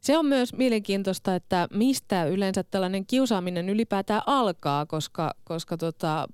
[0.00, 6.26] Se on myös mielenkiintoista, että mistä yleensä tällainen kiusaaminen ylipäätään alkaa, koska, koska tota,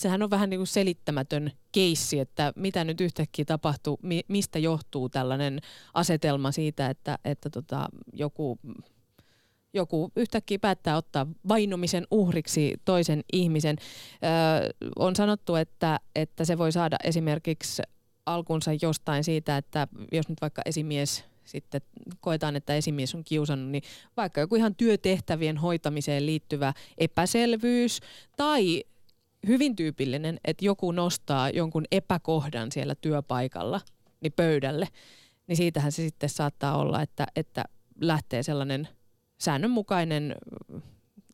[0.00, 5.08] sehän on vähän niin kuin selittämätön keissi, että mitä nyt yhtäkkiä tapahtuu, mi, mistä johtuu
[5.08, 5.60] tällainen
[5.94, 8.58] asetelma siitä, että, että tota, joku
[9.76, 13.76] joku yhtäkkiä päättää ottaa vainumisen uhriksi toisen ihmisen.
[14.24, 17.82] Öö, on sanottu, että, että se voi saada esimerkiksi
[18.26, 21.80] alkunsa jostain siitä, että jos nyt vaikka esimies sitten
[22.20, 23.82] koetaan, että esimies on kiusannut, niin
[24.16, 28.00] vaikka joku ihan työtehtävien hoitamiseen liittyvä epäselvyys
[28.36, 28.84] tai
[29.46, 33.80] hyvin tyypillinen, että joku nostaa jonkun epäkohdan siellä työpaikalla
[34.20, 34.88] niin pöydälle,
[35.46, 37.64] niin siitähän se sitten saattaa olla, että, että
[38.00, 38.88] lähtee sellainen
[39.38, 40.34] säännönmukainen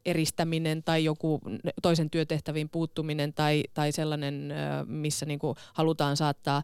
[0.05, 1.41] eristäminen tai joku
[1.83, 4.55] toisen työtehtäviin puuttuminen tai, tai sellainen,
[4.87, 5.41] missä niin
[5.73, 6.63] halutaan saattaa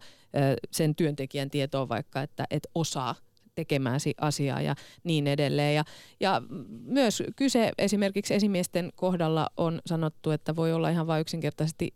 [0.71, 3.15] sen työntekijän tietoon vaikka, että et osaa
[3.57, 5.75] tekemääsi asiaa ja niin edelleen.
[5.75, 5.85] Ja,
[6.21, 6.43] ja
[6.85, 11.95] myös kyse esimerkiksi esimiesten kohdalla on sanottu, että voi olla ihan vain yksinkertaisesti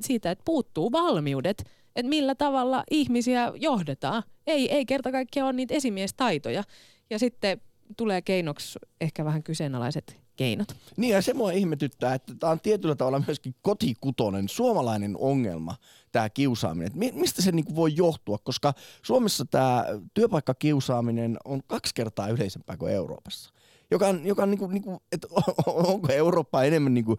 [0.00, 1.62] siitä, että puuttuu valmiudet,
[1.96, 4.22] että millä tavalla ihmisiä johdetaan.
[4.46, 6.62] Ei, ei kerta kaikkiaan ole niitä esimiestaitoja.
[7.10, 7.60] Ja sitten
[7.96, 10.68] tulee keinoksi ehkä vähän kyseenalaiset keinot.
[10.96, 15.76] Niin ja se mua ihmetyttää, että tämä on tietyllä tavalla myöskin kotikutonen suomalainen ongelma,
[16.12, 16.86] tämä kiusaaminen.
[16.86, 22.92] Et mistä se niinku voi johtua, koska Suomessa tämä työpaikkakiusaaminen on kaksi kertaa yleisempää kuin
[22.92, 23.50] Euroopassa.
[23.90, 25.28] joka on, joka on niin kuin, niin kuin, että
[25.66, 27.18] onko Eurooppa enemmän niin kuin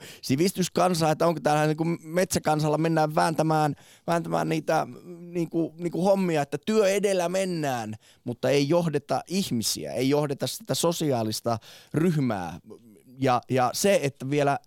[1.12, 3.75] että onko täällä niin kuin metsäkansalla mennään vääntämään,
[4.08, 4.88] vääntämään niitä
[5.19, 10.47] niin kuin, niin kuin hommia, että työ edellä mennään, mutta ei johdeta ihmisiä, ei johdeta
[10.47, 11.58] sitä sosiaalista
[11.93, 12.60] ryhmää.
[13.17, 14.60] Ja, ja se, että vielä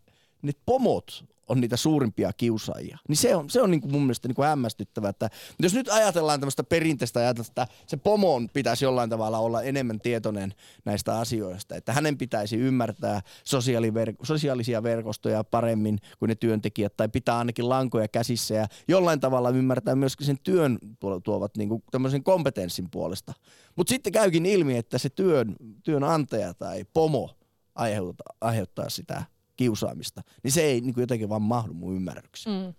[0.43, 2.99] ne pomot on niitä suurimpia kiusaajia.
[3.09, 5.89] Niin se on, se on niin kuin mun mielestä niin kuin hämmästyttävää, että jos nyt
[5.89, 11.77] ajatellaan tämmöistä perinteistä ajatusta, että se pomon pitäisi jollain tavalla olla enemmän tietoinen näistä asioista,
[11.77, 18.09] että hänen pitäisi ymmärtää sosiaaliver- sosiaalisia verkostoja paremmin kuin ne työntekijät, tai pitää ainakin lankoja
[18.09, 20.79] käsissä ja jollain tavalla ymmärtää myöskin sen työn
[21.25, 23.33] tuovat niin kuin tämmöisen kompetenssin puolesta.
[23.77, 27.40] Mutta sitten käykin ilmi, että se työn, työnantaja tai pomo
[27.75, 29.25] aiheuttaa, aiheuttaa sitä
[29.57, 32.67] kiusaamista, niin se ei niin kuin jotenkin vaan mahdu mun ymmärrykseen.
[32.67, 32.75] Mm.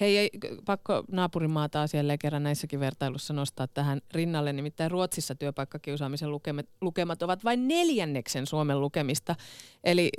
[0.00, 0.30] Hei, ei,
[0.64, 4.52] pakko naapurimaa taas jälleen kerran näissäkin vertailussa nostaa tähän rinnalle.
[4.52, 9.36] Nimittäin Ruotsissa työpaikkakiusaamisen lukemat, lukemat ovat vain neljänneksen Suomen lukemista.
[9.84, 10.10] Eli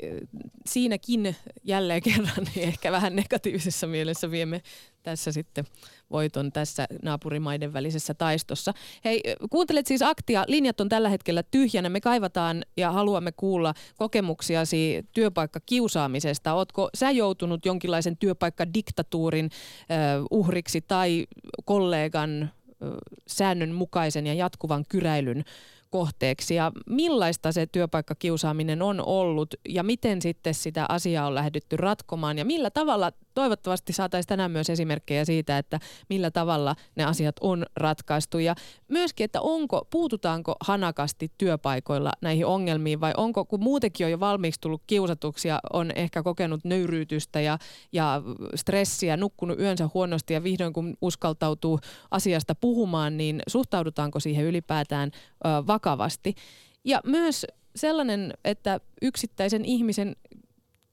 [0.65, 4.61] siinäkin jälleen kerran niin ehkä vähän negatiivisessa mielessä viemme
[5.03, 5.65] tässä sitten
[6.13, 8.73] voiton tässä naapurimaiden välisessä taistossa.
[9.05, 10.45] Hei, kuuntelet siis aktia.
[10.47, 11.89] Linjat on tällä hetkellä tyhjänä.
[11.89, 16.53] Me kaivataan ja haluamme kuulla kokemuksiasi työpaikkakiusaamisesta.
[16.53, 21.25] Ootko sä joutunut jonkinlaisen työpaikkadiktatuurin uh, uhriksi tai
[21.65, 22.51] kollegan
[23.27, 25.43] säännönmukaisen ja jatkuvan kyräilyn
[25.93, 26.55] kohteeksi?
[26.55, 29.53] Ja millaista se työpaikkakiusaaminen on ollut?
[29.69, 32.37] Ja miten sitten sitä asiaa on lähdetty ratkomaan?
[32.37, 35.79] Ja millä tavalla toivottavasti saataisiin tänään myös esimerkkejä siitä, että
[36.09, 38.39] millä tavalla ne asiat on ratkaistu.
[38.39, 38.55] Ja
[38.87, 44.61] myöskin, että onko, puututaanko hanakasti työpaikoilla näihin ongelmiin vai onko, kun muutenkin on jo valmiiksi
[44.61, 47.57] tullut kiusatuksia, on ehkä kokenut nöyryytystä ja,
[47.91, 48.21] ja
[48.55, 51.79] stressiä, nukkunut yönsä huonosti ja vihdoin kun uskaltautuu
[52.11, 55.49] asiasta puhumaan, niin suhtaudutaanko siihen ylipäätään ö,
[55.83, 56.35] vakavasti.
[56.83, 60.15] Ja myös sellainen, että yksittäisen ihmisen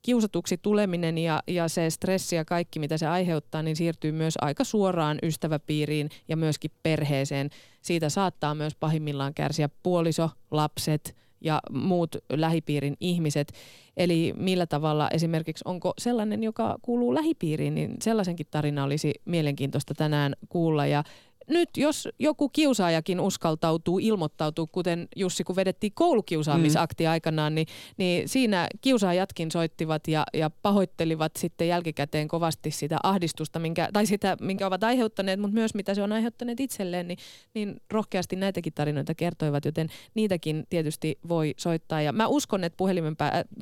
[0.03, 4.65] kiusatuksi tuleminen ja, ja se stressi ja kaikki, mitä se aiheuttaa, niin siirtyy myös aika
[4.65, 7.51] suoraan ystäväpiiriin ja myöskin perheeseen.
[7.83, 13.53] Siitä saattaa myös pahimmillaan kärsiä puoliso, lapset ja muut lähipiirin ihmiset.
[13.97, 20.35] Eli millä tavalla esimerkiksi onko sellainen, joka kuuluu lähipiiriin, niin sellaisenkin tarina olisi mielenkiintoista tänään
[20.49, 20.87] kuulla.
[20.87, 21.05] Ja
[21.51, 27.11] nyt jos joku kiusaajakin uskaltautuu ilmoittautuu, kuten Jussi, kun vedettiin koulukiusaamisakti mm.
[27.11, 33.89] aikanaan, niin, niin siinä kiusaajatkin soittivat ja, ja pahoittelivat sitten jälkikäteen kovasti sitä ahdistusta, minkä,
[33.93, 37.19] tai sitä, minkä ovat aiheuttaneet, mutta myös mitä se on aiheuttanut itselleen, niin,
[37.55, 42.03] niin rohkeasti näitäkin tarinoita kertoivat, joten niitäkin tietysti voi soittaa.
[42.03, 43.17] Ja mä uskon, että puhelimen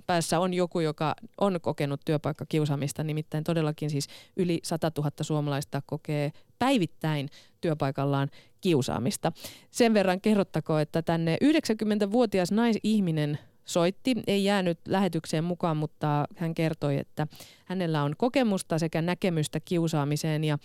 [0.07, 6.33] päässä on joku, joka on kokenut työpaikkakiusaamista, nimittäin todellakin siis yli 100 000 suomalaista kokee
[6.59, 7.29] päivittäin
[7.61, 8.29] työpaikallaan
[8.61, 9.33] kiusaamista.
[9.71, 16.97] Sen verran kerrottako, että tänne 90-vuotias naisihminen soitti, ei jäänyt lähetykseen mukaan, mutta hän kertoi,
[16.97, 17.27] että
[17.65, 20.59] hänellä on kokemusta sekä näkemystä kiusaamiseen ja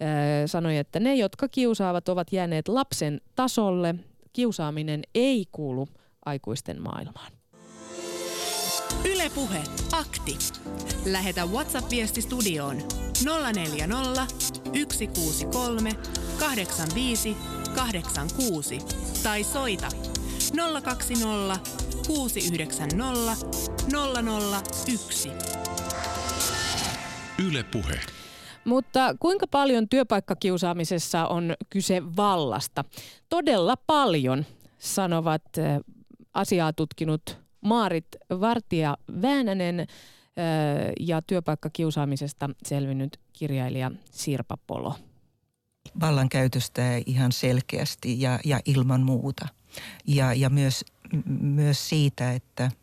[0.00, 3.94] ää, sanoi, että ne, jotka kiusaavat, ovat jääneet lapsen tasolle.
[4.32, 5.88] Kiusaaminen ei kuulu
[6.24, 7.35] aikuisten maailmaan.
[9.14, 10.38] Ylepuhe akti.
[11.04, 12.76] Lähetä WhatsApp-viesti studioon
[13.54, 14.26] 040
[14.92, 15.90] 163
[16.38, 17.36] 85
[17.74, 18.78] 86
[19.22, 19.88] tai soita
[20.82, 21.58] 020
[22.06, 23.36] 690
[24.86, 25.30] 001.
[27.48, 28.00] Ylepuhe.
[28.64, 32.84] Mutta kuinka paljon työpaikkakiusaamisessa on kyse vallasta?
[33.28, 34.46] Todella paljon,
[34.78, 35.42] sanovat
[36.34, 39.86] asiaa tutkinut Maarit Vartija Väänänen
[41.00, 44.94] ja työpaikkakiusaamisesta selvinnyt kirjailija Sirpa Polo.
[46.00, 49.48] Vallankäytöstä ihan selkeästi ja, ja ilman muuta.
[50.06, 50.84] Ja, ja myös,
[51.40, 52.70] myös siitä, että–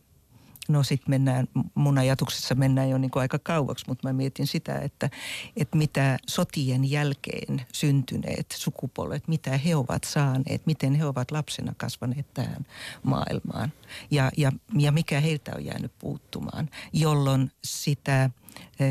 [0.70, 4.76] no sitten mennään, mun ajatuksessa mennään jo niin kuin aika kauaksi, mutta mä mietin sitä,
[4.76, 5.10] että,
[5.56, 12.34] että mitä sotien jälkeen syntyneet sukupolvet, mitä he ovat saaneet, miten he ovat lapsena kasvaneet
[12.34, 12.66] tähän
[13.04, 13.72] maailmaan.
[14.12, 18.86] Ja, ja, ja mikä heiltä on jäänyt puuttumaan, jolloin sitä e,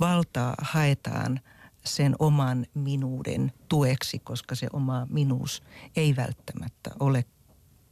[0.00, 1.40] valtaa haetaan
[1.84, 5.62] sen oman minuuden tueksi, koska se oma minuus
[5.96, 7.24] ei välttämättä ole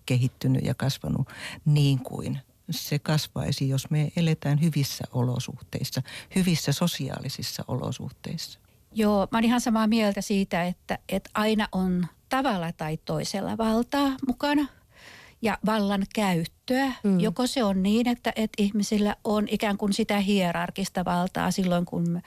[0.07, 1.29] kehittynyt ja kasvanut
[1.65, 2.41] niin kuin
[2.71, 6.03] se kasvaisi, jos me eletään hyvissä olosuhteissa,
[6.37, 8.59] hyvissä sosiaalisissa olosuhteissa.
[8.95, 14.17] Joo, mä oon ihan samaa mieltä siitä, että, että aina on tavalla tai toisella valtaa
[14.27, 14.67] mukana
[15.43, 16.93] ja vallan käyttöä.
[17.05, 17.21] Mm.
[17.21, 22.23] Joko se on niin, että, että ihmisillä on ikään kuin sitä hierarkista valtaa silloin, kun,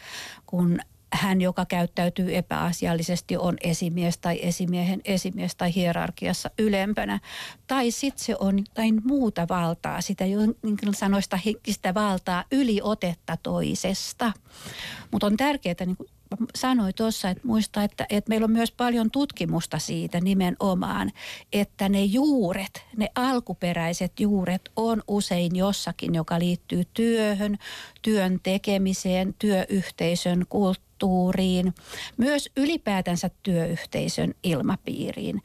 [0.45, 0.79] kun
[1.13, 7.19] hän, joka käyttäytyy epäasiallisesti, on esimies tai esimiehen esimies tai hierarkiassa ylempänä.
[7.67, 14.31] Tai sitten se on jotain muuta valtaa, sitä niin sanoista henkistä valtaa, yliotetta toisesta.
[15.11, 15.97] Mutta on tärkeää niin
[16.37, 21.11] kuin sanoin tuossa, että muista, että, että meillä on myös paljon tutkimusta siitä nimenomaan,
[21.53, 27.57] että ne juuret, ne alkuperäiset juuret on usein jossakin, joka liittyy työhön,
[28.01, 31.73] työn tekemiseen, työyhteisön kulttuuriin,
[32.17, 35.41] myös ylipäätänsä työyhteisön ilmapiiriin.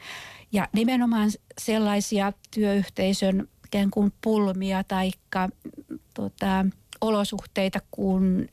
[0.53, 1.30] Ja nimenomaan
[1.61, 5.11] sellaisia työyhteisön ikään kuin pulmia tai
[6.14, 6.66] tota,
[7.05, 8.48] olosuhteita, kun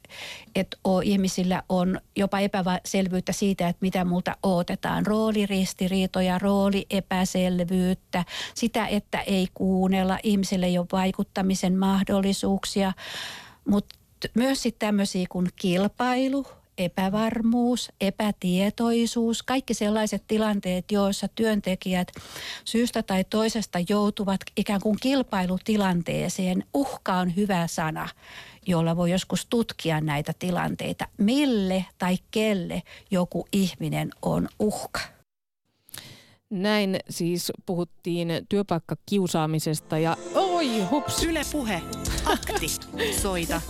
[0.55, 5.05] että ihmisillä on jopa epäselvyyttä siitä, että mitä multa odotetaan.
[5.05, 8.25] Rooliristiriitoja, rooliepäselvyyttä,
[8.55, 12.93] sitä, että ei kuunnella, ihmisille ei ole vaikuttamisen mahdollisuuksia,
[13.65, 13.95] mutta
[14.33, 16.45] myös sitten tämmöisiä kuin kilpailu,
[16.77, 22.07] epävarmuus, epätietoisuus, kaikki sellaiset tilanteet, joissa työntekijät
[22.65, 26.63] syystä tai toisesta joutuvat ikään kuin kilpailutilanteeseen.
[26.73, 28.09] Uhka on hyvä sana,
[28.67, 31.07] jolla voi joskus tutkia näitä tilanteita.
[31.17, 34.99] Mille tai kelle joku ihminen on uhka?
[36.49, 41.23] Näin siis puhuttiin työpaikkakiusaamisesta ja oi hups.
[41.23, 41.81] Yle Puhe.
[42.25, 42.67] Akti.
[43.21, 43.61] Soita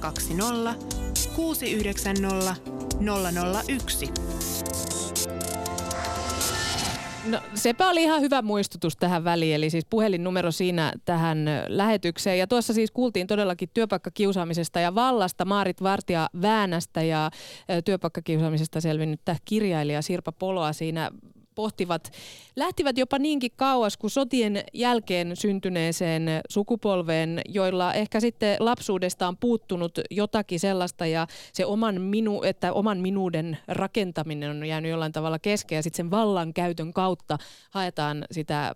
[0.00, 1.03] 020
[1.36, 2.56] 690
[3.68, 4.08] 001.
[7.26, 12.38] No sepä oli ihan hyvä muistutus tähän väliin, eli siis puhelinnumero siinä tähän lähetykseen.
[12.38, 17.30] Ja tuossa siis kuultiin todellakin työpaikkakiusaamisesta ja vallasta Maarit Vartija Väänästä ja
[17.84, 21.10] työpaikkakiusaamisesta selvinnyt kirjailija Sirpa Poloa siinä
[21.54, 22.12] pohtivat,
[22.56, 29.98] lähtivät jopa niinkin kauas kuin sotien jälkeen syntyneeseen sukupolveen, joilla ehkä sitten lapsuudesta on puuttunut
[30.10, 35.76] jotakin sellaista ja se oman, minu, että oman minuuden rakentaminen on jäänyt jollain tavalla kesken
[35.76, 37.38] ja sitten sen vallan käytön kautta
[37.70, 38.74] haetaan sitä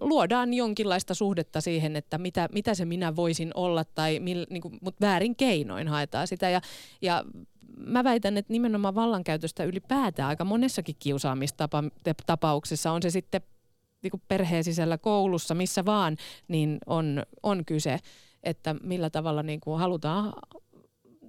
[0.00, 4.78] luodaan jonkinlaista suhdetta siihen, että mitä, mitä se minä voisin olla, tai mil, niin kuin,
[4.80, 6.50] mutta väärin keinoin haetaan sitä.
[6.50, 6.60] Ja,
[7.02, 7.24] ja
[7.76, 13.40] mä väitän, että nimenomaan vallankäytöstä ylipäätään aika monessakin kiusaamistapauksessa on se sitten
[14.02, 16.16] niin perheen sisällä koulussa, missä vaan,
[16.48, 17.98] niin on, on kyse,
[18.42, 20.32] että millä tavalla niin kuin halutaan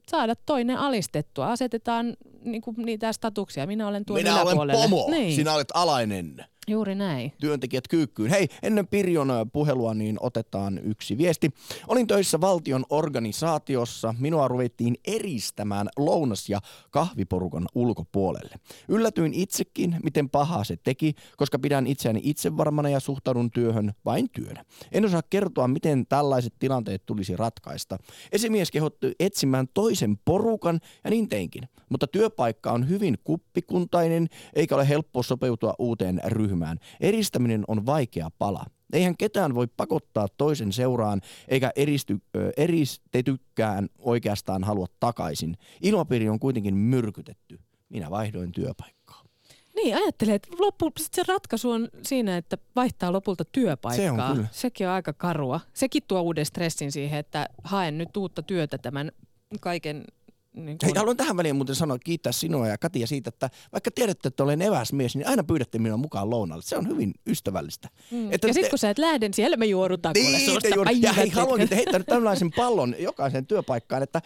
[0.07, 1.51] saada toinen alistettua.
[1.51, 3.67] Asetetaan niin kuin niitä statuksia.
[3.67, 5.35] Minä olen tuon Minä olen pomo, niin.
[5.35, 6.45] sinä olet alainen.
[6.67, 7.31] Juuri näin.
[7.39, 8.29] Työntekijät kyykkyyn.
[8.29, 11.49] Hei, ennen Pirjon puhelua niin otetaan yksi viesti.
[11.87, 14.15] Olin töissä valtion organisaatiossa.
[14.19, 16.59] Minua ruvettiin eristämään lounas- ja
[16.91, 18.55] kahviporukan ulkopuolelle.
[18.87, 24.65] Yllätyin itsekin, miten pahaa se teki, koska pidän itseäni itsevarmana ja suhtaudun työhön vain työnä.
[24.91, 27.97] En osaa kertoa, miten tällaiset tilanteet tulisi ratkaista.
[28.31, 31.63] Esimies kehotti etsimään toisen porukan ja niin teinkin.
[31.89, 36.79] Mutta työpaikka on hyvin kuppikuntainen, eikä ole helppo sopeutua uuteen ryhmään ryhmään.
[36.99, 38.65] Eristäminen on vaikea pala.
[38.93, 42.19] Eihän ketään voi pakottaa toisen seuraan, eikä eristy,
[42.57, 45.57] eristetykään oikeastaan halua takaisin.
[45.81, 47.59] Ilmapiiri on kuitenkin myrkytetty.
[47.89, 49.23] Minä vaihdoin työpaikkaa.
[49.75, 54.05] Niin, ajattelee, että loppu, se ratkaisu on siinä, että vaihtaa lopulta työpaikkaa.
[54.05, 54.47] Se on kyllä.
[54.51, 55.59] Sekin on aika karua.
[55.73, 59.11] Sekin tuo uuden stressin siihen, että haen nyt uutta työtä tämän
[59.61, 60.03] kaiken
[60.53, 60.87] niin kun...
[60.87, 64.43] Hei, haluan tähän väliin muuten sanoa, kiittää sinua ja Katia siitä, että vaikka tiedätte, että
[64.43, 66.63] olen eväsmies, niin aina pyydätte minua mukaan lounalle.
[66.63, 67.89] Se on hyvin ystävällistä.
[68.11, 68.31] Mm.
[68.31, 68.69] Että ja sitten te...
[68.69, 70.87] kun sä et lähde, niin siellä me juorutaan niin, susta juur...
[70.99, 74.21] Ja hei, haluankin te heittää nyt tällaisen pallon jokaisen työpaikkaan, että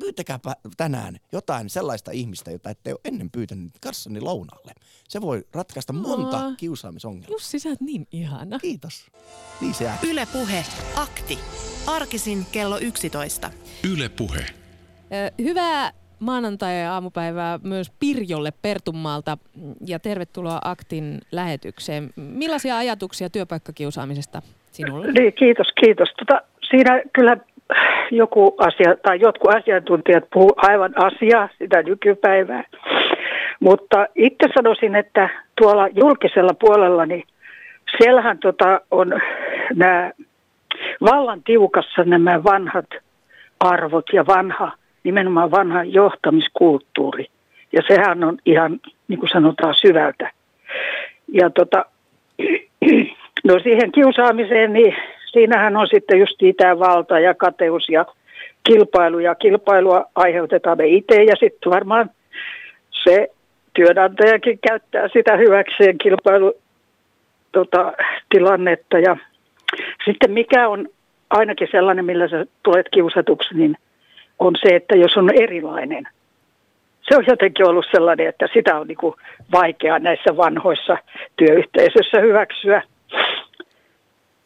[0.00, 4.72] pyytäkääpä tänään jotain sellaista ihmistä, jota ette ole ennen pyytänyt kanssani lounalle.
[5.08, 7.34] Se voi ratkaista monta Aa, kiusaamisongelmaa.
[7.34, 8.58] Jussi, sä oot niin ihana.
[8.58, 9.06] Kiitos.
[9.60, 10.64] Niin se Yle Puhe.
[10.94, 11.38] Akti.
[11.86, 13.50] Arkisin kello 11.
[13.84, 14.65] Yle Puhe.
[15.42, 15.90] Hyvää
[16.20, 19.38] maanantai-aamupäivää myös Pirjolle Pertumaalta
[19.86, 22.10] ja tervetuloa Aktin lähetykseen.
[22.16, 24.42] Millaisia ajatuksia työpaikkakiusaamisesta
[24.72, 25.06] sinulla?
[25.06, 26.08] Niin, kiitos, kiitos.
[26.18, 27.36] Tota, siinä kyllä
[28.10, 32.64] joku asia, tai jotkut asiantuntijat puhuu aivan asiaa, sitä nykypäivää.
[33.60, 35.28] Mutta itse sanoisin, että
[35.60, 37.24] tuolla julkisella puolella, niin
[37.98, 39.20] siellähän tota on
[39.74, 40.10] nämä
[41.00, 42.86] vallan tiukassa nämä vanhat
[43.60, 44.72] arvot ja vanha–
[45.06, 47.26] nimenomaan vanha johtamiskulttuuri.
[47.72, 50.30] Ja sehän on ihan, niin kuin sanotaan, syvältä.
[51.32, 51.84] Ja tota,
[53.48, 54.94] no siihen kiusaamiseen, niin
[55.32, 58.06] siinähän on sitten just tämä valta ja kateus ja
[58.64, 59.18] kilpailu.
[59.18, 62.10] Ja kilpailua aiheutetaan me itse ja sitten varmaan
[62.90, 63.28] se
[63.74, 66.54] työnantajakin käyttää sitä hyväkseen kilpailu
[67.52, 67.92] tota,
[68.28, 68.98] tilannetta.
[68.98, 69.16] Ja
[70.04, 70.88] sitten mikä on
[71.30, 73.76] ainakin sellainen, millä sä tulet kiusatuksi, niin
[74.38, 76.08] on se, että jos on erilainen,
[77.08, 79.14] se on jotenkin ollut sellainen, että sitä on niin kuin
[79.52, 80.96] vaikea näissä vanhoissa
[81.36, 82.82] työyhteisöissä hyväksyä.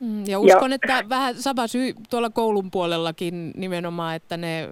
[0.00, 4.68] Mm, ja uskon, ja, että vähän sama syy tuolla koulun puolellakin nimenomaan, että ne,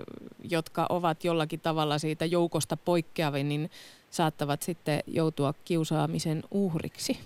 [0.51, 3.71] jotka ovat jollakin tavalla siitä joukosta poikkeavin, niin
[4.11, 7.19] saattavat sitten joutua kiusaamisen uhriksi.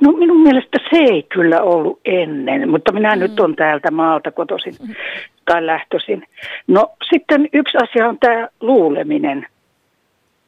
[0.00, 3.20] No minun mielestä se ei kyllä ollut ennen, mutta minä mm.
[3.20, 4.94] nyt on täältä maalta kotoisin mm.
[5.44, 6.26] Tai lähtöisin.
[6.66, 9.46] No sitten yksi asia on tämä luuleminen,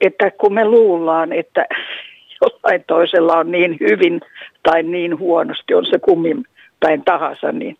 [0.00, 1.66] että kun me luullaan, että
[2.40, 4.20] jollain toisella on niin hyvin
[4.62, 6.44] tai niin huonosti, on se kummin
[6.80, 7.76] päin tahansa, niin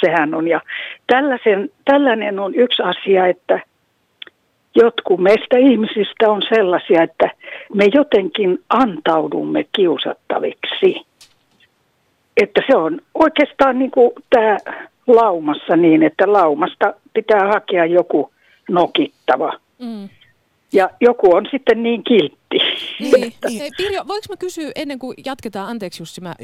[0.00, 0.48] sehän on.
[0.48, 0.60] Ja
[1.84, 3.60] tällainen on yksi asia, että
[4.74, 7.30] jotkut meistä ihmisistä on sellaisia, että
[7.74, 11.06] me jotenkin antaudumme kiusattaviksi.
[12.36, 14.56] Että se on oikeastaan niin kuin tämä
[15.08, 18.32] laumassa niin, että laumasta pitää hakea joku
[18.68, 19.52] nokittava.
[19.78, 20.08] Mm.
[20.72, 22.58] Ja joku on sitten niin kiltti.
[23.00, 23.32] Niin.
[23.58, 26.34] Hei, Pirjo, voinko mä kysyä ennen kuin jatketaan, anteeksi Jussi, mä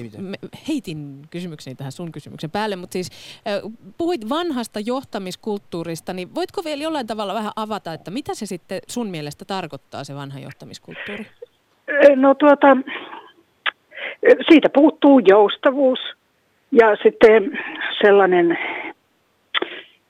[0.68, 6.82] heitin kysymykseni tähän sun kysymyksen päälle, mutta siis äh, puhuit vanhasta johtamiskulttuurista, niin voitko vielä
[6.82, 11.26] jollain tavalla vähän avata, että mitä se sitten sun mielestä tarkoittaa se vanha johtamiskulttuuri?
[12.16, 12.66] No tuota,
[14.48, 15.98] siitä puuttuu joustavuus
[16.78, 17.58] ja sitten
[18.02, 18.58] sellainen,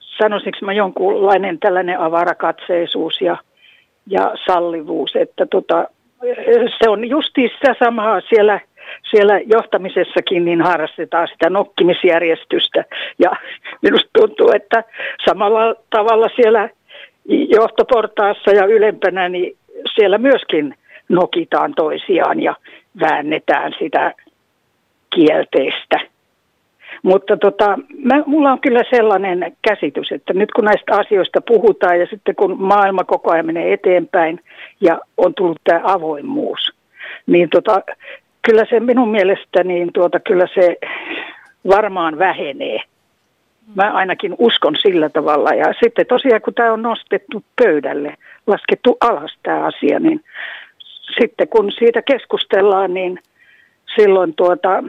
[0.01, 3.37] sanoisinko mä jonkunlainen tällainen avarakatseisuus ja–
[4.07, 5.17] ja sallivuus.
[5.17, 5.89] Että tota,
[6.83, 8.61] se on justi sitä samaa siellä,
[9.11, 12.85] siellä johtamisessakin, niin harrastetaan sitä nokkimisjärjestystä.
[13.19, 13.31] Ja
[13.83, 14.85] minusta tuntuu, että
[15.25, 16.69] samalla tavalla siellä
[17.49, 19.57] johtoportaassa ja ylempänä, niin
[19.95, 20.75] siellä myöskin
[21.09, 22.55] nokitaan toisiaan ja
[23.01, 24.15] väännetään sitä
[25.15, 26.14] kielteistä.
[27.05, 32.07] Mutta tota, mä, mulla on kyllä sellainen käsitys, että nyt kun näistä asioista puhutaan ja
[32.07, 34.41] sitten kun maailma koko ajan menee eteenpäin
[34.81, 36.73] ja on tullut tämä avoimuus,
[37.27, 37.83] niin tota,
[38.43, 40.77] kyllä se minun mielestä, niin tuota, kyllä se
[41.69, 42.81] varmaan vähenee.
[43.75, 45.51] Mä ainakin uskon sillä tavalla.
[45.51, 48.15] Ja sitten tosiaan, kun tämä on nostettu pöydälle,
[48.47, 50.21] laskettu alas tämä asia, niin
[51.21, 53.19] sitten kun siitä keskustellaan, niin
[53.97, 54.85] silloin tuota,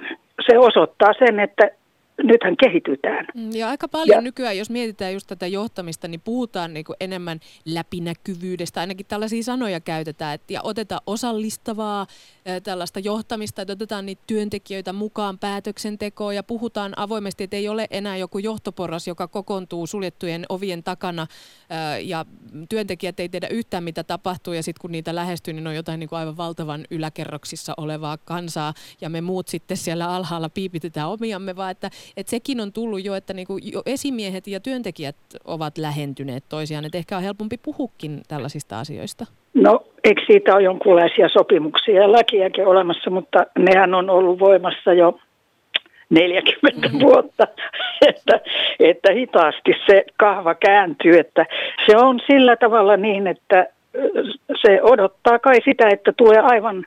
[0.48, 1.72] se osoittaa sen, että
[2.24, 3.26] nythän kehitytään.
[3.36, 6.98] Mm, ja aika paljon ja, nykyään, jos mietitään just tätä johtamista, niin puhutaan niin kuin
[7.00, 8.80] enemmän läpinäkyvyydestä.
[8.80, 12.08] Ainakin tällaisia sanoja käytetään, että, ja otetaan osallistavaa
[12.64, 18.18] tällaista johtamista, että otetaan niitä työntekijöitä mukaan päätöksentekoon ja puhutaan avoimesti, että ei ole enää
[18.18, 21.28] joku johtoporras, joka kokoontuu suljettujen ovien takana
[22.04, 22.26] ja
[22.70, 26.10] työntekijät ei tiedä yhtään, mitä tapahtuu ja sitten kun niitä lähestyy, niin on jotain niin
[26.10, 31.72] kuin aivan valtavan yläkerroksissa olevaa kansaa ja me muut sitten siellä alhaalla piipitetään omiamme, vaan
[31.72, 36.86] että että sekin on tullut jo, että niinku jo esimiehet ja työntekijät ovat lähentyneet toisiaan,
[36.86, 39.26] että ehkä on helpompi puhukin tällaisista asioista.
[39.54, 45.20] No, eikö siitä ole jonkinlaisia sopimuksia ja lakiakin olemassa, mutta nehän on ollut voimassa jo
[46.10, 47.00] 40 mm-hmm.
[47.00, 47.48] vuotta,
[48.10, 48.40] että,
[48.80, 51.46] että hitaasti se kahva kääntyy, että
[51.86, 53.68] se on sillä tavalla niin, että
[54.62, 56.86] se odottaa kai sitä, että tulee aivan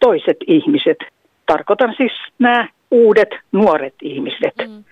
[0.00, 0.98] toiset ihmiset.
[1.46, 4.54] Tarkoitan siis nämä uudet nuoret ihmiset.
[4.68, 4.84] Mm.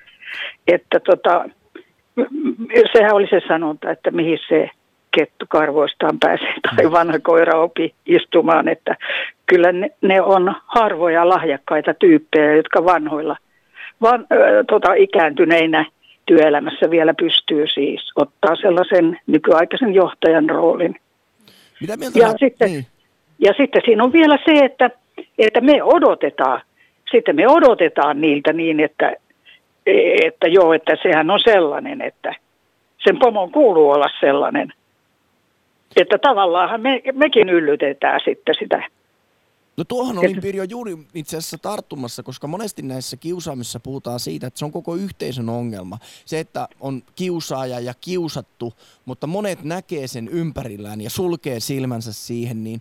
[0.69, 1.45] Että tota,
[2.93, 4.71] sehän oli se sanonta, että mihin se
[5.17, 6.93] kettu karvoistaan pääsee tai mm.
[6.93, 8.97] vanha koira opi istumaan, että
[9.47, 13.37] kyllä ne, ne on harvoja lahjakkaita tyyppejä, jotka vanhoilla,
[14.03, 14.39] van, äh,
[14.69, 15.87] tota, ikääntyneinä
[16.27, 20.97] työelämässä vielä pystyy siis ottaa sellaisen nykyaikaisen johtajan roolin.
[21.81, 22.87] Mitä mieltä ja, sitten, niin.
[23.39, 24.91] ja sitten siinä on vielä se, että,
[25.39, 26.61] että me odotetaan
[27.13, 29.17] sitten me odotetaan niiltä niin, että,
[30.27, 32.35] että joo, että sehän on sellainen, että
[33.05, 34.73] sen pomon kuuluu olla sellainen.
[35.97, 38.83] Että tavallaan me, mekin yllytetään sitten sitä.
[39.77, 44.59] No tuohon olin Pirjo juuri itse asiassa tarttumassa, koska monesti näissä kiusaamissa puhutaan siitä, että
[44.59, 45.99] se on koko yhteisön ongelma.
[46.25, 48.73] Se, että on kiusaaja ja kiusattu,
[49.05, 52.81] mutta monet näkee sen ympärillään ja sulkee silmänsä siihen, niin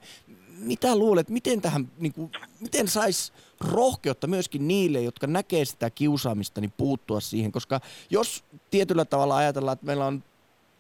[0.62, 3.34] mitä luulet, miten tähän, niin kuin, miten saisi
[3.72, 9.74] rohkeutta myöskin niille, jotka näkee sitä kiusaamista, niin puuttua siihen, koska jos tietyllä tavalla ajatellaan,
[9.74, 10.24] että meillä on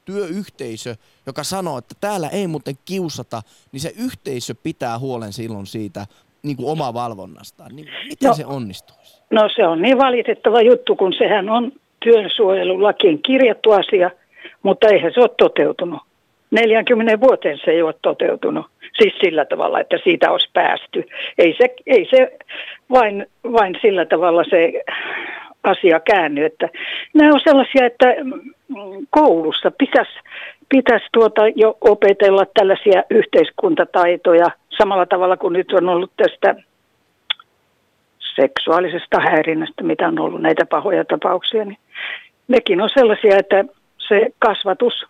[0.06, 6.08] työyhteisö, joka sanoo, että täällä ei muuten kiusata, niin se yhteisö pitää huolen silloin siitä
[6.44, 7.76] niin kuin valvonnastaan.
[7.76, 9.22] Niin miten no, se onnistuisi?
[9.32, 11.72] No se on niin valitettava juttu, kun sehän on
[12.04, 14.12] työnsuojelulakien kirjattu asia,
[14.64, 16.00] mutta eihän se ole toteutunut.
[16.52, 18.66] 40 vuoteen se ei ole toteutunut.
[19.02, 21.06] Siis sillä tavalla, että siitä olisi päästy.
[21.38, 22.38] Ei se, ei se
[22.90, 24.84] vain, vain sillä tavalla se
[25.64, 26.46] asia käänny.
[26.46, 26.70] Että
[27.14, 28.16] nämä on sellaisia, että
[29.10, 30.12] koulussa pitäisi
[30.72, 36.56] pitäisi tuota jo opetella tällaisia yhteiskuntataitoja samalla tavalla kuin nyt on ollut tästä
[38.36, 41.78] seksuaalisesta häirinnästä, mitä on ollut näitä pahoja tapauksia, niin
[42.48, 43.66] nekin on sellaisia, että
[44.08, 45.06] se kasvatus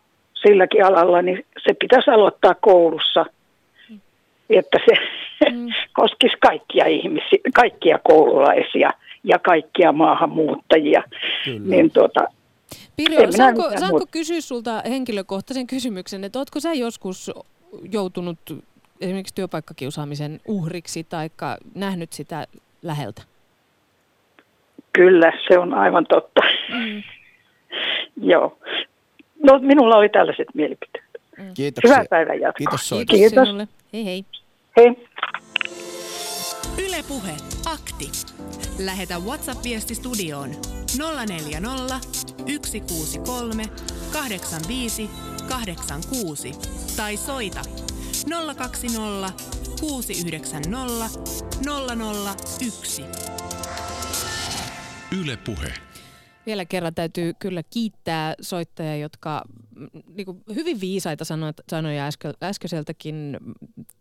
[0.47, 3.25] silläkin alalla, niin se pitäisi aloittaa koulussa,
[4.49, 4.93] että se
[5.51, 5.67] mm.
[5.93, 8.89] koskisi kaikkia ihmisiä, kaikkia koululaisia
[9.23, 11.03] ja kaikkia maahanmuuttajia.
[11.45, 11.75] Kyllä.
[11.75, 12.27] Niin tuota,
[12.95, 17.31] Pirjo, saanko, saanko kysyä sulta henkilökohtaisen kysymyksen, että oletko sä joskus
[17.91, 18.39] joutunut
[19.01, 21.29] esimerkiksi työpaikkakiusaamisen uhriksi tai
[21.75, 22.47] nähnyt sitä
[22.81, 23.21] läheltä?
[24.93, 26.41] Kyllä, se on aivan totta.
[26.69, 27.03] Mm.
[28.31, 28.57] Joo.
[29.43, 31.05] No, minulla oli tällaiset mielipiteet.
[31.37, 31.53] Mm.
[31.53, 31.89] Kiitoksia.
[31.91, 32.57] Hyvää päivän jatkoa.
[32.57, 33.47] Kiitos Kiitos, Kiitos.
[33.47, 33.67] Sinulle.
[33.93, 34.25] Hei hei.
[34.77, 35.07] Hei.
[36.87, 37.31] Ylepuhe
[37.65, 38.11] akti.
[38.85, 40.49] Lähetä WhatsApp-viesti studioon
[41.27, 41.99] 040
[42.65, 43.63] 163
[44.13, 45.09] 85
[45.49, 46.51] 86
[46.97, 47.61] tai soita
[48.57, 49.33] 020
[49.79, 51.19] 690
[52.61, 53.05] 001.
[55.21, 55.90] Yle Puhe.
[56.45, 59.41] Vielä kerran täytyy kyllä kiittää soittajia, jotka
[60.15, 61.25] niin kuin hyvin viisaita
[61.69, 63.37] sanoja, äsken, äskeiseltäkin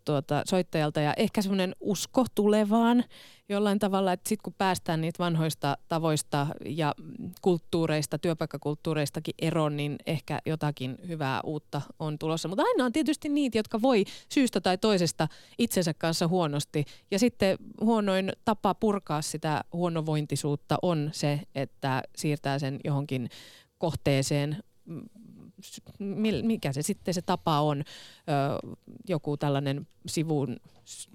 [0.05, 3.03] tuota, soittajalta ja ehkä semmoinen usko tulevaan
[3.49, 6.95] jollain tavalla, että sitten kun päästään niitä vanhoista tavoista ja
[7.41, 12.47] kulttuureista, työpaikkakulttuureistakin eroon, niin ehkä jotakin hyvää uutta on tulossa.
[12.47, 15.27] Mutta aina on tietysti niitä, jotka voi syystä tai toisesta
[15.57, 16.85] itsensä kanssa huonosti.
[17.11, 23.29] Ja sitten huonoin tapa purkaa sitä huonovointisuutta on se, että siirtää sen johonkin
[23.77, 24.63] kohteeseen
[26.43, 27.83] mikä se sitten se tapa on,
[29.07, 30.57] joku tällainen sivun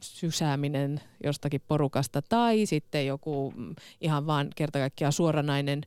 [0.01, 3.55] sysääminen jostakin porukasta tai sitten joku
[4.01, 5.81] ihan vaan kerta kaikkiaan suoranainen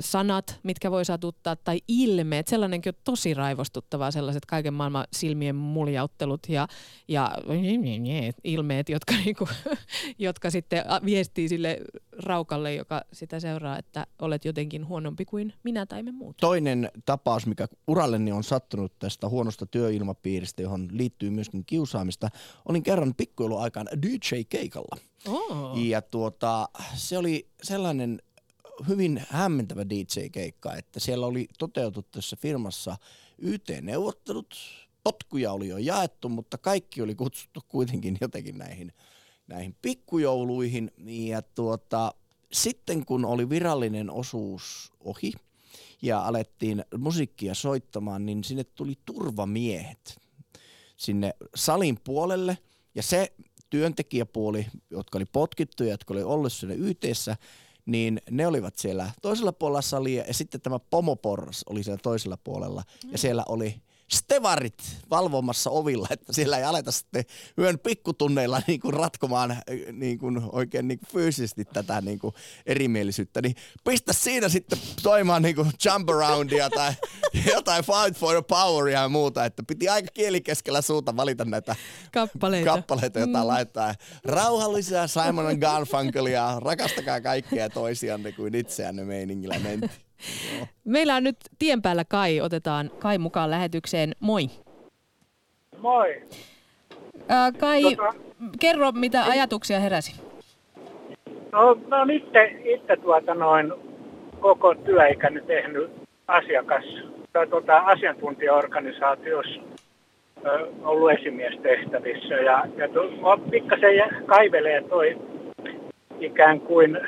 [0.00, 2.48] sanat, mitkä voi satuttaa, tai ilmeet.
[2.48, 6.68] Sellainenkin on tosi raivostuttavaa, sellaiset kaiken maailman silmien muljauttelut ja,
[7.08, 7.34] ja
[8.44, 9.48] ilmeet, jotka, niinku,
[10.18, 11.78] jotka sitten viestii sille
[12.18, 16.36] raukalle, joka sitä seuraa, että olet jotenkin huonompi kuin minä tai me muut.
[16.36, 22.28] Toinen tapaus, mikä uralleni on sattunut tästä huonosta työilmapiiristä, johon liittyy myöskin kiusaamista,
[22.68, 24.96] olin kerran pikkuiluaikaan DJ-keikalla.
[25.28, 25.78] Oh.
[25.78, 28.22] Ja tuota, se oli sellainen
[28.88, 32.96] hyvin hämmentävä DJ-keikka, että siellä oli toteutettu tässä firmassa
[33.38, 34.54] YT-neuvottelut,
[35.04, 38.92] potkuja oli jo jaettu, mutta kaikki oli kutsuttu kuitenkin jotenkin näihin,
[39.46, 40.90] näihin pikkujouluihin.
[41.06, 42.14] Ja tuota,
[42.52, 45.32] sitten kun oli virallinen osuus ohi
[46.02, 50.18] ja alettiin musiikkia soittamaan, niin sinne tuli turvamiehet
[50.96, 52.58] sinne salin puolelle.
[52.94, 53.32] Ja se
[53.70, 57.36] työntekijäpuoli, jotka oli potkittu ja jotka oli ollut siellä YTssä,
[57.88, 62.82] niin ne olivat siellä toisella puolella salia ja sitten tämä pomoporras oli siellä toisella puolella
[63.04, 63.12] mm.
[63.12, 67.24] ja siellä oli stevarit valvomassa ovilla, että siellä ei aleta sitten
[67.58, 69.56] yön pikkutunneilla niin kuin ratkomaan
[69.92, 72.34] niin kuin oikein niin kuin fyysisesti tätä niin kuin
[72.66, 76.92] erimielisyyttä, niin pistä siinä sitten toimaan niin kuin jump aroundia tai
[77.54, 81.76] jotain fight for the poweria ja muuta, että piti aika kielikeskellä suuta valita näitä
[82.12, 83.46] kappaleita, kappaleita joita mm.
[83.46, 83.94] laittaa.
[84.24, 90.07] Rauhallisia Simon Garfunkelia, rakastakaa kaikkia toisianne kuin itseänne meiningillä mentiin.
[90.84, 92.40] Meillä on nyt tien päällä Kai.
[92.40, 94.12] Otetaan Kai mukaan lähetykseen.
[94.20, 94.46] Moi.
[95.80, 96.22] Moi.
[97.28, 98.14] Ää, Kai, tota,
[98.60, 100.20] kerro mitä ajatuksia heräsi.
[101.52, 103.72] No mä oon itse, itse tuota noin
[104.40, 105.90] koko työikäni tehnyt
[106.28, 106.84] asiakas
[107.32, 109.60] tai tuota, asiantuntijaorganisaatiossa
[110.82, 113.00] ollut esimiestehtävissä ja, ja to,
[113.50, 115.16] pikkasen kaivelee toi
[116.20, 116.98] ikään kuin,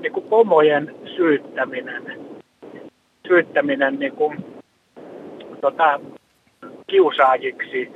[0.00, 2.29] niin kuin pomojen syyttäminen
[3.30, 4.44] syyttäminen niin kuin,
[5.60, 6.00] tota,
[6.86, 7.92] kiusaajiksi.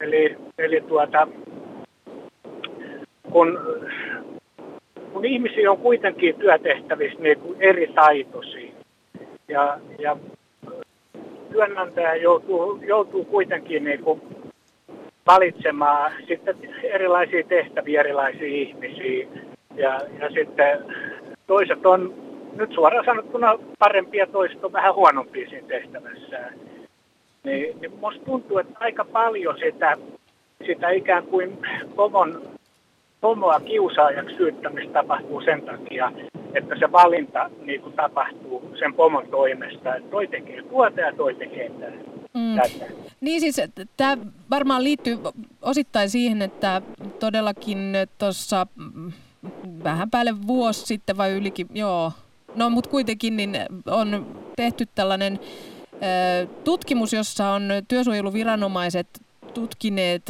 [0.00, 1.28] Eli eli tuota,
[3.32, 3.60] kun,
[5.12, 8.72] kun ihmisiä on kuitenkin työtehtävissä niin kuin eri taitoisia
[9.48, 10.16] ja, ja
[11.52, 14.22] työnantaja joutuu, joutuu kuitenkin niin kuin
[15.26, 19.26] valitsemaan sitten erilaisia tehtäviä erilaisia ihmisiä
[19.76, 20.78] ja, ja sitten
[21.46, 26.54] toiset on nyt suoraan sanottuna parempia toiset on vähän huonompia siinä tehtävässään.
[27.44, 29.96] Niin, niin musta tuntuu, että aika paljon sitä,
[30.66, 31.58] sitä ikään kuin
[31.96, 32.42] pomon,
[33.20, 36.12] pomoa kiusaajaksi syyttämistä tapahtuu sen takia,
[36.54, 39.94] että se valinta niin kuin tapahtuu sen pomon toimesta.
[39.94, 42.18] Että toi tekee tuota ja toi tekee tätä.
[42.34, 42.84] Mm.
[43.20, 43.60] Niin siis
[43.96, 44.18] tämä
[44.50, 45.18] varmaan liittyy
[45.62, 46.82] osittain siihen, että
[47.20, 47.78] todellakin
[48.18, 48.66] tuossa
[49.84, 52.12] vähän päälle vuosi sitten vai ylikin, joo,
[52.58, 53.56] No mutta kuitenkin niin
[53.86, 55.40] on tehty tällainen
[56.64, 59.06] tutkimus, jossa on työsuojeluviranomaiset
[59.54, 60.22] tutkineet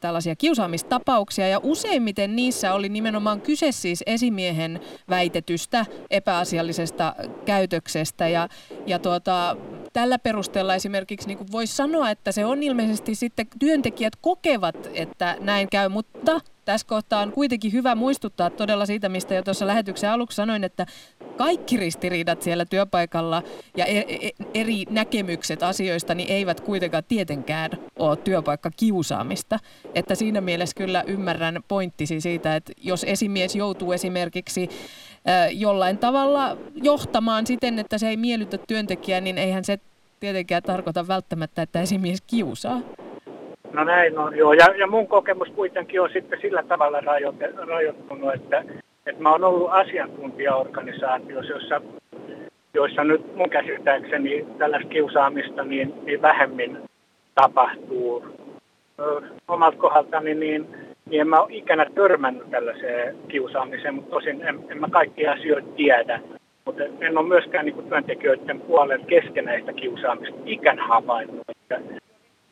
[0.00, 1.48] tällaisia kiusaamistapauksia.
[1.48, 7.14] Ja useimmiten niissä oli nimenomaan kyse siis esimiehen väitetystä epäasiallisesta
[7.44, 8.28] käytöksestä.
[8.28, 8.48] Ja,
[8.86, 9.56] ja tuota,
[9.92, 15.68] tällä perusteella esimerkiksi niin voisi sanoa, että se on ilmeisesti sitten työntekijät kokevat, että näin
[15.70, 20.36] käy, mutta tässä kohtaa on kuitenkin hyvä muistuttaa todella siitä, mistä jo tuossa lähetyksen aluksi
[20.36, 20.86] sanoin, että
[21.36, 23.42] kaikki ristiriidat siellä työpaikalla
[23.76, 29.58] ja e, e, eri näkemykset asioista niin eivät kuitenkaan tietenkään ole työpaikkakiusaamista.
[29.94, 34.68] Että siinä mielessä kyllä ymmärrän pointtisi siitä, että jos esimies joutuu esimerkiksi
[35.50, 39.78] jollain tavalla johtamaan siten, että se ei miellytä työntekijää, niin eihän se
[40.20, 42.80] tietenkään tarkoita välttämättä, että esimies kiusaa.
[43.72, 44.52] No näin on, joo.
[44.52, 47.00] Ja, ja mun kokemus kuitenkin on sitten sillä tavalla
[47.66, 48.64] rajoittunut, että,
[49.06, 51.80] että mä oon ollut asiantuntijaorganisaatiossa, jossa,
[52.74, 56.78] joissa nyt mun käsittääkseni tällaista kiusaamista niin, niin vähemmin
[57.34, 58.24] tapahtuu.
[59.48, 60.68] Omalta kohdaltani niin,
[61.10, 65.68] niin en mä ole ikänä törmännyt tällaiseen kiusaamiseen, mutta tosin en, en mä kaikkia asioita
[65.76, 66.20] tiedä.
[66.64, 71.46] Mutta en ole myöskään niin työntekijöiden puolella keskenäistä kiusaamista ikän havainnut.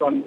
[0.01, 0.25] On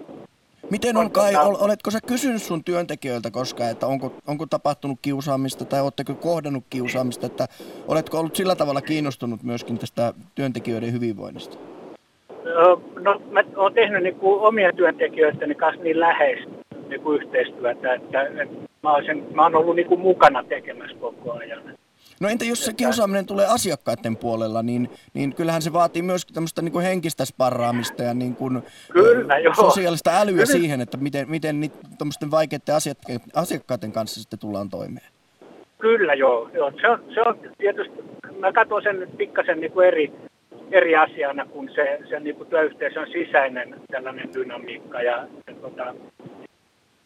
[0.72, 5.82] Miten on Kai, oletko sä kysynyt sun työntekijöiltä koskaan, että onko, onko tapahtunut kiusaamista tai
[5.82, 7.46] oletteko kohdannut kiusaamista, että
[7.88, 11.58] oletko ollut sillä tavalla kiinnostunut myöskin tästä työntekijöiden hyvinvoinnista?
[13.00, 18.22] No mä oon tehnyt niin kuin omien työntekijöiden kanssa niin läheistä niin kuin yhteistyötä, että,
[18.22, 18.46] että
[18.84, 21.62] mä, olisin, mä oon ollut niin kuin mukana tekemässä koko ajan.
[22.20, 26.62] No entä jos se kiusaaminen tulee asiakkaiden puolella, niin, niin kyllähän se vaatii myös tämmöistä
[26.62, 28.64] niin kuin henkistä sparraamista ja niin kuin
[28.94, 29.54] Kyllä, joo.
[29.54, 30.46] sosiaalista älyä Kyllä.
[30.46, 31.76] siihen, että miten, miten niitä
[32.32, 32.76] vaikeiden
[33.34, 35.08] asiakkaiden kanssa sitten tullaan toimeen.
[35.80, 36.72] Kyllä joo, joo.
[36.82, 38.04] Se, on, se on tietysti,
[38.40, 40.14] mä katson sen nyt pikkasen niin kuin eri,
[40.72, 45.96] eri asiana kuin se, se niin kuin työyhteisön sisäinen tällainen dynamiikka ja, ja tota,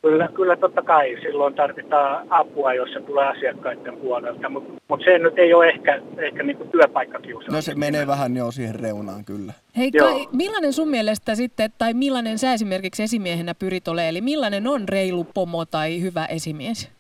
[0.08, 5.18] Kyllä, kyllä totta kai silloin tarvitaan apua, jos se tulee asiakkaiden puolelta, mutta mut se
[5.18, 7.55] nyt ei ole ehkä, ehkä niinku työpaikkakiusaamista.
[7.55, 9.53] No se menee vähän jo siihen reunaan kyllä.
[9.78, 14.68] Hei Kai, millainen sun mielestä sitten, tai millainen sä esimerkiksi esimiehenä pyrit olemaan, eli millainen
[14.68, 16.91] on reilu pomo tai hyvä esimies?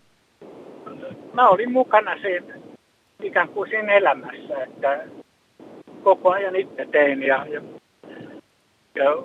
[1.33, 2.53] Mä olin mukana siinä
[3.23, 5.03] ikään kuin siinä elämässä, että
[6.03, 7.61] koko ajan itse tein ja, ja,
[8.97, 9.17] ja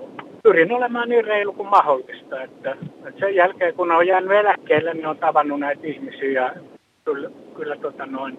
[0.42, 2.42] pyrin olemaan niin reilu kuin mahdollista.
[2.42, 6.54] Että, että sen jälkeen, kun on jäänyt eläkkeelle, niin on tavannut näitä ihmisiä ja
[7.04, 8.38] kyllä, kyllä tota noin,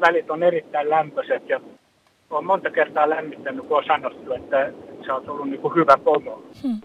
[0.00, 1.60] välit on erittäin lämpöiset ja
[2.30, 4.72] on monta kertaa lämmittänyt, kun on sanottu, että
[5.06, 6.42] sä oot ollut niin kuin hyvä pomo.
[6.62, 6.80] Hmm.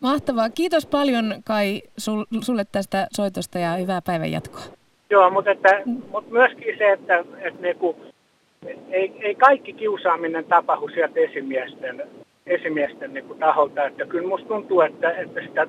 [0.00, 0.50] Mahtavaa.
[0.50, 4.62] Kiitos paljon Kai sul, sulle tästä soitosta ja hyvää päivän jatkoa.
[5.10, 7.96] Joo, mutta, että, mutta myöskin se, että, että niin kuin,
[8.90, 12.02] ei, ei kaikki kiusaaminen tapahdu sieltä esimiesten
[12.46, 13.84] esimiesten niin kuin, taholta.
[13.84, 15.66] Että kyllä minusta tuntuu, että, että sitä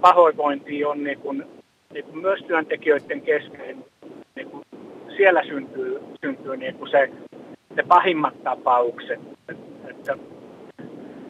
[0.00, 1.44] pahoinvointia on niin kuin,
[1.92, 3.84] niin kuin myös työntekijöiden kesken.
[4.36, 4.64] Niin kuin,
[5.16, 7.10] siellä syntyy, syntyy niin kuin se,
[7.76, 9.20] ne pahimmat tapaukset.
[9.88, 10.16] Että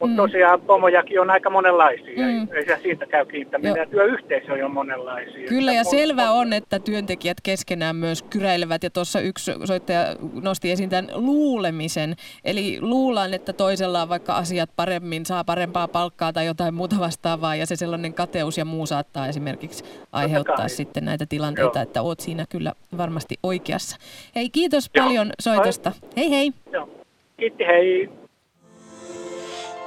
[0.01, 0.17] mutta mm.
[0.17, 2.49] tosiaan pomojakin on aika monenlaisia, mm.
[2.53, 3.77] ei se siitä käy kiintäminen.
[3.77, 5.49] Ja työyhteisö on monenlaisia.
[5.49, 8.83] Kyllä, ja selvä on, että työntekijät keskenään myös kyräilevät.
[8.83, 10.05] Ja tuossa yksi soittaja
[10.43, 12.15] nosti esiin tämän luulemisen.
[12.45, 17.57] Eli luullaan, että toisella on vaikka asiat paremmin, saa parempaa palkkaa tai jotain muuta vastaavaa.
[17.57, 21.83] Ja se sellainen kateus ja muu saattaa esimerkiksi aiheuttaa sitten näitä tilanteita, Joo.
[21.83, 23.97] että oot siinä kyllä varmasti oikeassa.
[24.35, 25.05] Hei, kiitos Joo.
[25.05, 25.93] paljon soitosta.
[26.17, 26.53] Hei hei.
[26.73, 26.89] Joo.
[27.37, 28.09] Kiitti, hei.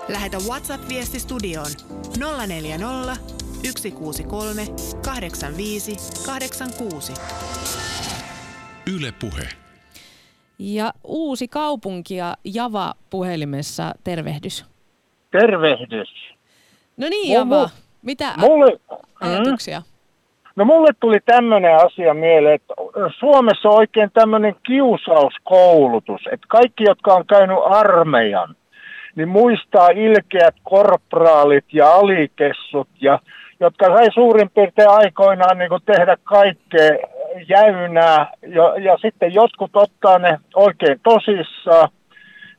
[0.10, 1.72] Lähetä WhatsApp-viesti studioon
[2.48, 3.16] 040
[3.64, 4.62] 163
[5.06, 5.96] 85
[6.26, 7.14] 86.
[8.96, 9.48] Yle Puhe.
[10.60, 14.66] Ja uusi kaupunki ja Java puhelimessa, tervehdys.
[15.32, 16.10] Tervehdys.
[16.98, 17.70] No niin Java,
[18.02, 18.80] mitä mulle,
[19.22, 19.80] ajatuksia?
[19.80, 19.86] Mm,
[20.56, 22.74] no mulle tuli tämmöinen asia mieleen, että
[23.20, 28.56] Suomessa on oikein tämmöinen kiusauskoulutus, että kaikki, jotka on käynyt armeijan,
[29.18, 33.20] niin muistaa ilkeät korporaalit ja alikessut, ja,
[33.60, 36.92] jotka sai suurin piirtein aikoinaan niin kuin tehdä kaikkea
[37.50, 41.90] jäynää, ja, ja sitten jotkut ottaa ne oikein tosissaan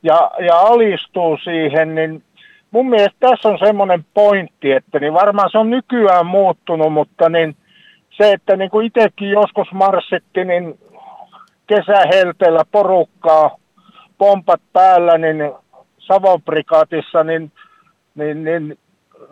[0.03, 2.23] ja, ja alistuu siihen, niin
[2.71, 7.55] mun mielestä tässä on semmoinen pointti, että niin varmaan se on nykyään muuttunut, mutta niin
[8.09, 10.79] se, että niin kuin itsekin joskus marssitti, niin
[11.67, 13.57] kesähelteellä porukkaa,
[14.17, 15.51] pompat päällä, niin
[16.13, 17.51] Savonprikaatissa, niin,
[18.15, 18.77] niin, niin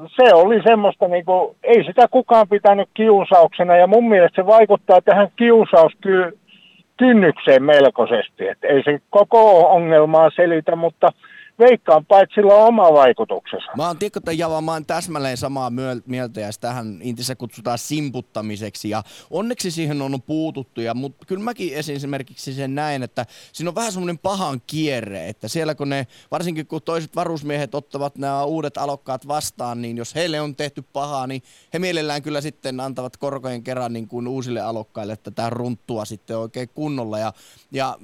[0.07, 5.01] se oli semmoista, niin kuin, ei sitä kukaan pitänyt kiusauksena ja mun mielestä se vaikuttaa
[5.01, 8.47] tähän kiusauskynnykseen melkoisesti.
[8.47, 11.11] Et ei se koko ongelmaa selitä, mutta
[11.59, 13.71] veikkaanpa, että sillä on oma vaikutuksensa.
[13.77, 15.71] Mä oon Tikko Java, mä oon täsmälleen samaa
[16.05, 21.73] mieltä ja sitähän intissä kutsutaan simputtamiseksi ja onneksi siihen on puututtu ja mutta kyllä mäkin
[21.73, 26.67] esimerkiksi sen näen, että siinä on vähän semmoinen pahan kierre, että siellä kun ne, varsinkin
[26.67, 31.43] kun toiset varusmiehet ottavat nämä uudet alokkaat vastaan, niin jos heille on tehty pahaa, niin
[31.73, 36.69] he mielellään kyllä sitten antavat korkojen kerran niin kuin uusille alokkaille tätä runttua sitten oikein
[36.69, 37.33] kunnolla ja,
[37.71, 37.97] ja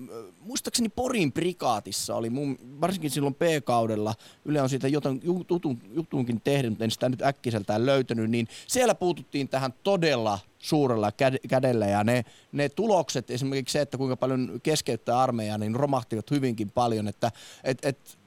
[0.46, 4.16] muistaakseni Porin prikaatissa oli, mun, varsinkin silloin P-kaudella,
[4.46, 8.96] Yle on siitä jutun, jutun, jutunkin tehnyt, mutta en sitä nyt äkkiseltään löytänyt, niin siellä
[8.96, 11.12] puututtiin tähän todella suurella
[11.50, 16.72] kädellä ja ne, ne tulokset, esimerkiksi se, että kuinka paljon keskeyttää armeijaa, niin romahtivat hyvinkin
[16.72, 17.32] paljon, että
[17.64, 18.18] et, et,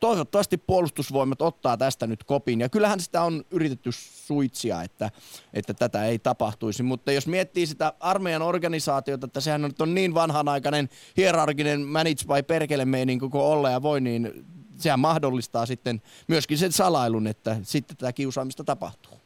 [0.00, 2.60] toivottavasti puolustusvoimat ottaa tästä nyt kopin.
[2.60, 5.10] Ja kyllähän sitä on yritetty suitsia, että,
[5.54, 6.82] että tätä ei tapahtuisi.
[6.82, 12.42] Mutta jos miettii sitä armeijan organisaatiota, että sehän on, on niin vanhanaikainen hierarkinen manage by
[12.42, 14.44] perkele meininki kuin olla ja voi, niin
[14.76, 19.20] sehän mahdollistaa sitten myöskin sen salailun, että sitten tätä kiusaamista tapahtuu.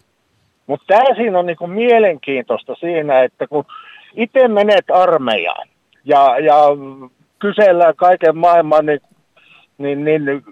[0.66, 3.64] Mutta tämä siinä on niinku mielenkiintoista siinä, että kun
[4.14, 5.68] itse menet armeijaan
[6.04, 6.54] ja, ja
[7.38, 9.00] kysellään kaiken maailman niin
[9.78, 10.42] niin, niin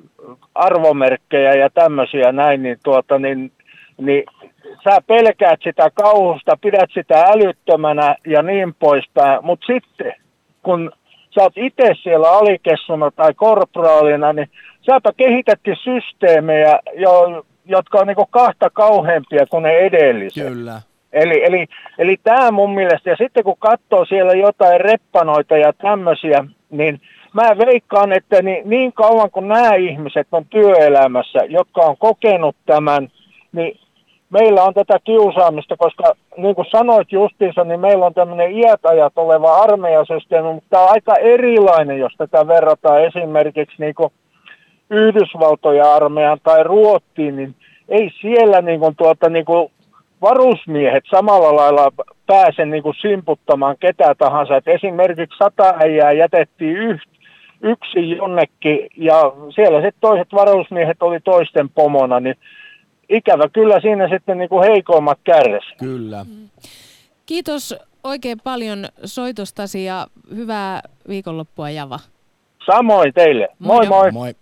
[0.55, 3.53] arvomerkkejä ja tämmöisiä näin, niin, tuota, niin,
[3.99, 4.25] niin
[4.85, 10.14] sä pelkäät sitä kauhusta, pidät sitä älyttömänä ja niin poispäin, mutta sitten
[10.62, 10.93] kun
[11.35, 14.51] sä oot itse siellä alikessuna tai korporaalina, niin
[14.87, 20.49] säpä kehitätkin systeemejä, jo, jotka on niinku kahta kauheampia kuin ne edelliset.
[20.49, 20.81] Kyllä.
[21.12, 21.66] Eli, eli,
[21.99, 27.01] eli tämä mun mielestä, ja sitten kun katsoo siellä jotain reppanoita ja tämmöisiä, niin
[27.33, 33.09] mä veikkaan, että niin, niin kauan kuin nämä ihmiset on työelämässä, jotka on kokenut tämän,
[33.53, 33.78] niin
[34.30, 39.57] meillä on tätä kiusaamista, koska niin kuin sanoit justiinsa, niin meillä on tämmöinen iätajat oleva
[39.57, 44.12] armeijasysteemi, mutta tämä on aika erilainen, jos tätä verrataan esimerkiksi niin kuin
[44.91, 47.55] Yhdysvaltoja armeijan tai Ruottiin, niin
[47.89, 49.70] ei siellä niin kuin tuota, niin kuin
[50.22, 51.93] varusmiehet samalla lailla
[52.26, 54.57] pääse niin kuin simputtamaan ketä tahansa.
[54.57, 57.11] Et esimerkiksi sata äijää jätettiin yht,
[57.62, 62.34] yksi jonnekin ja siellä sitten toiset varusmiehet oli toisten pomona, niin
[63.08, 65.64] ikävä kyllä siinä sitten niin kuin heikoimmat kärres.
[65.78, 66.26] Kyllä.
[67.26, 70.06] Kiitos oikein paljon soitostasi ja
[70.36, 71.98] hyvää viikonloppua Java.
[72.66, 73.48] Samoin teille.
[73.58, 73.88] Moi moi.
[73.88, 74.12] moi.
[74.12, 74.34] moi.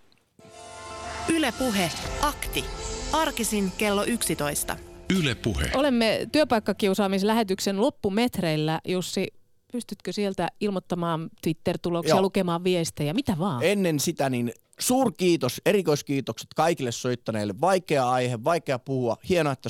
[1.35, 1.89] Ylepuhe
[2.21, 2.65] akti.
[3.13, 4.75] Arkisin kello 11.
[5.19, 5.65] Ylepuhe.
[5.75, 8.79] Olemme työpaikkakiusaamislähetyksen loppumetreillä.
[8.87, 9.27] Jussi,
[9.71, 12.21] pystytkö sieltä ilmoittamaan Twitter-tuloksia, Joo.
[12.21, 13.63] lukemaan viestejä, mitä vaan?
[13.63, 17.53] Ennen sitä niin suurkiitos, erikoiskiitokset kaikille soittaneille.
[17.61, 19.17] Vaikea aihe, vaikea puhua.
[19.29, 19.69] Hienoa, että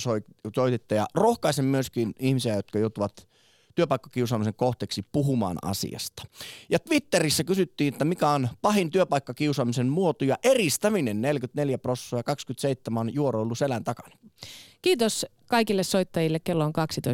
[0.55, 3.27] soititte ja rohkaisen myöskin ihmisiä, jotka joutuvat
[3.75, 6.23] työpaikkakiusaamisen kohteeksi puhumaan asiasta.
[6.69, 13.01] Ja Twitterissä kysyttiin, että mikä on pahin työpaikkakiusaamisen muoto ja eristäminen 44 prosenttia ja 27
[13.01, 14.17] on juoroillut selän takana.
[14.81, 16.39] Kiitos kaikille soittajille.
[16.39, 17.11] Kello on 12.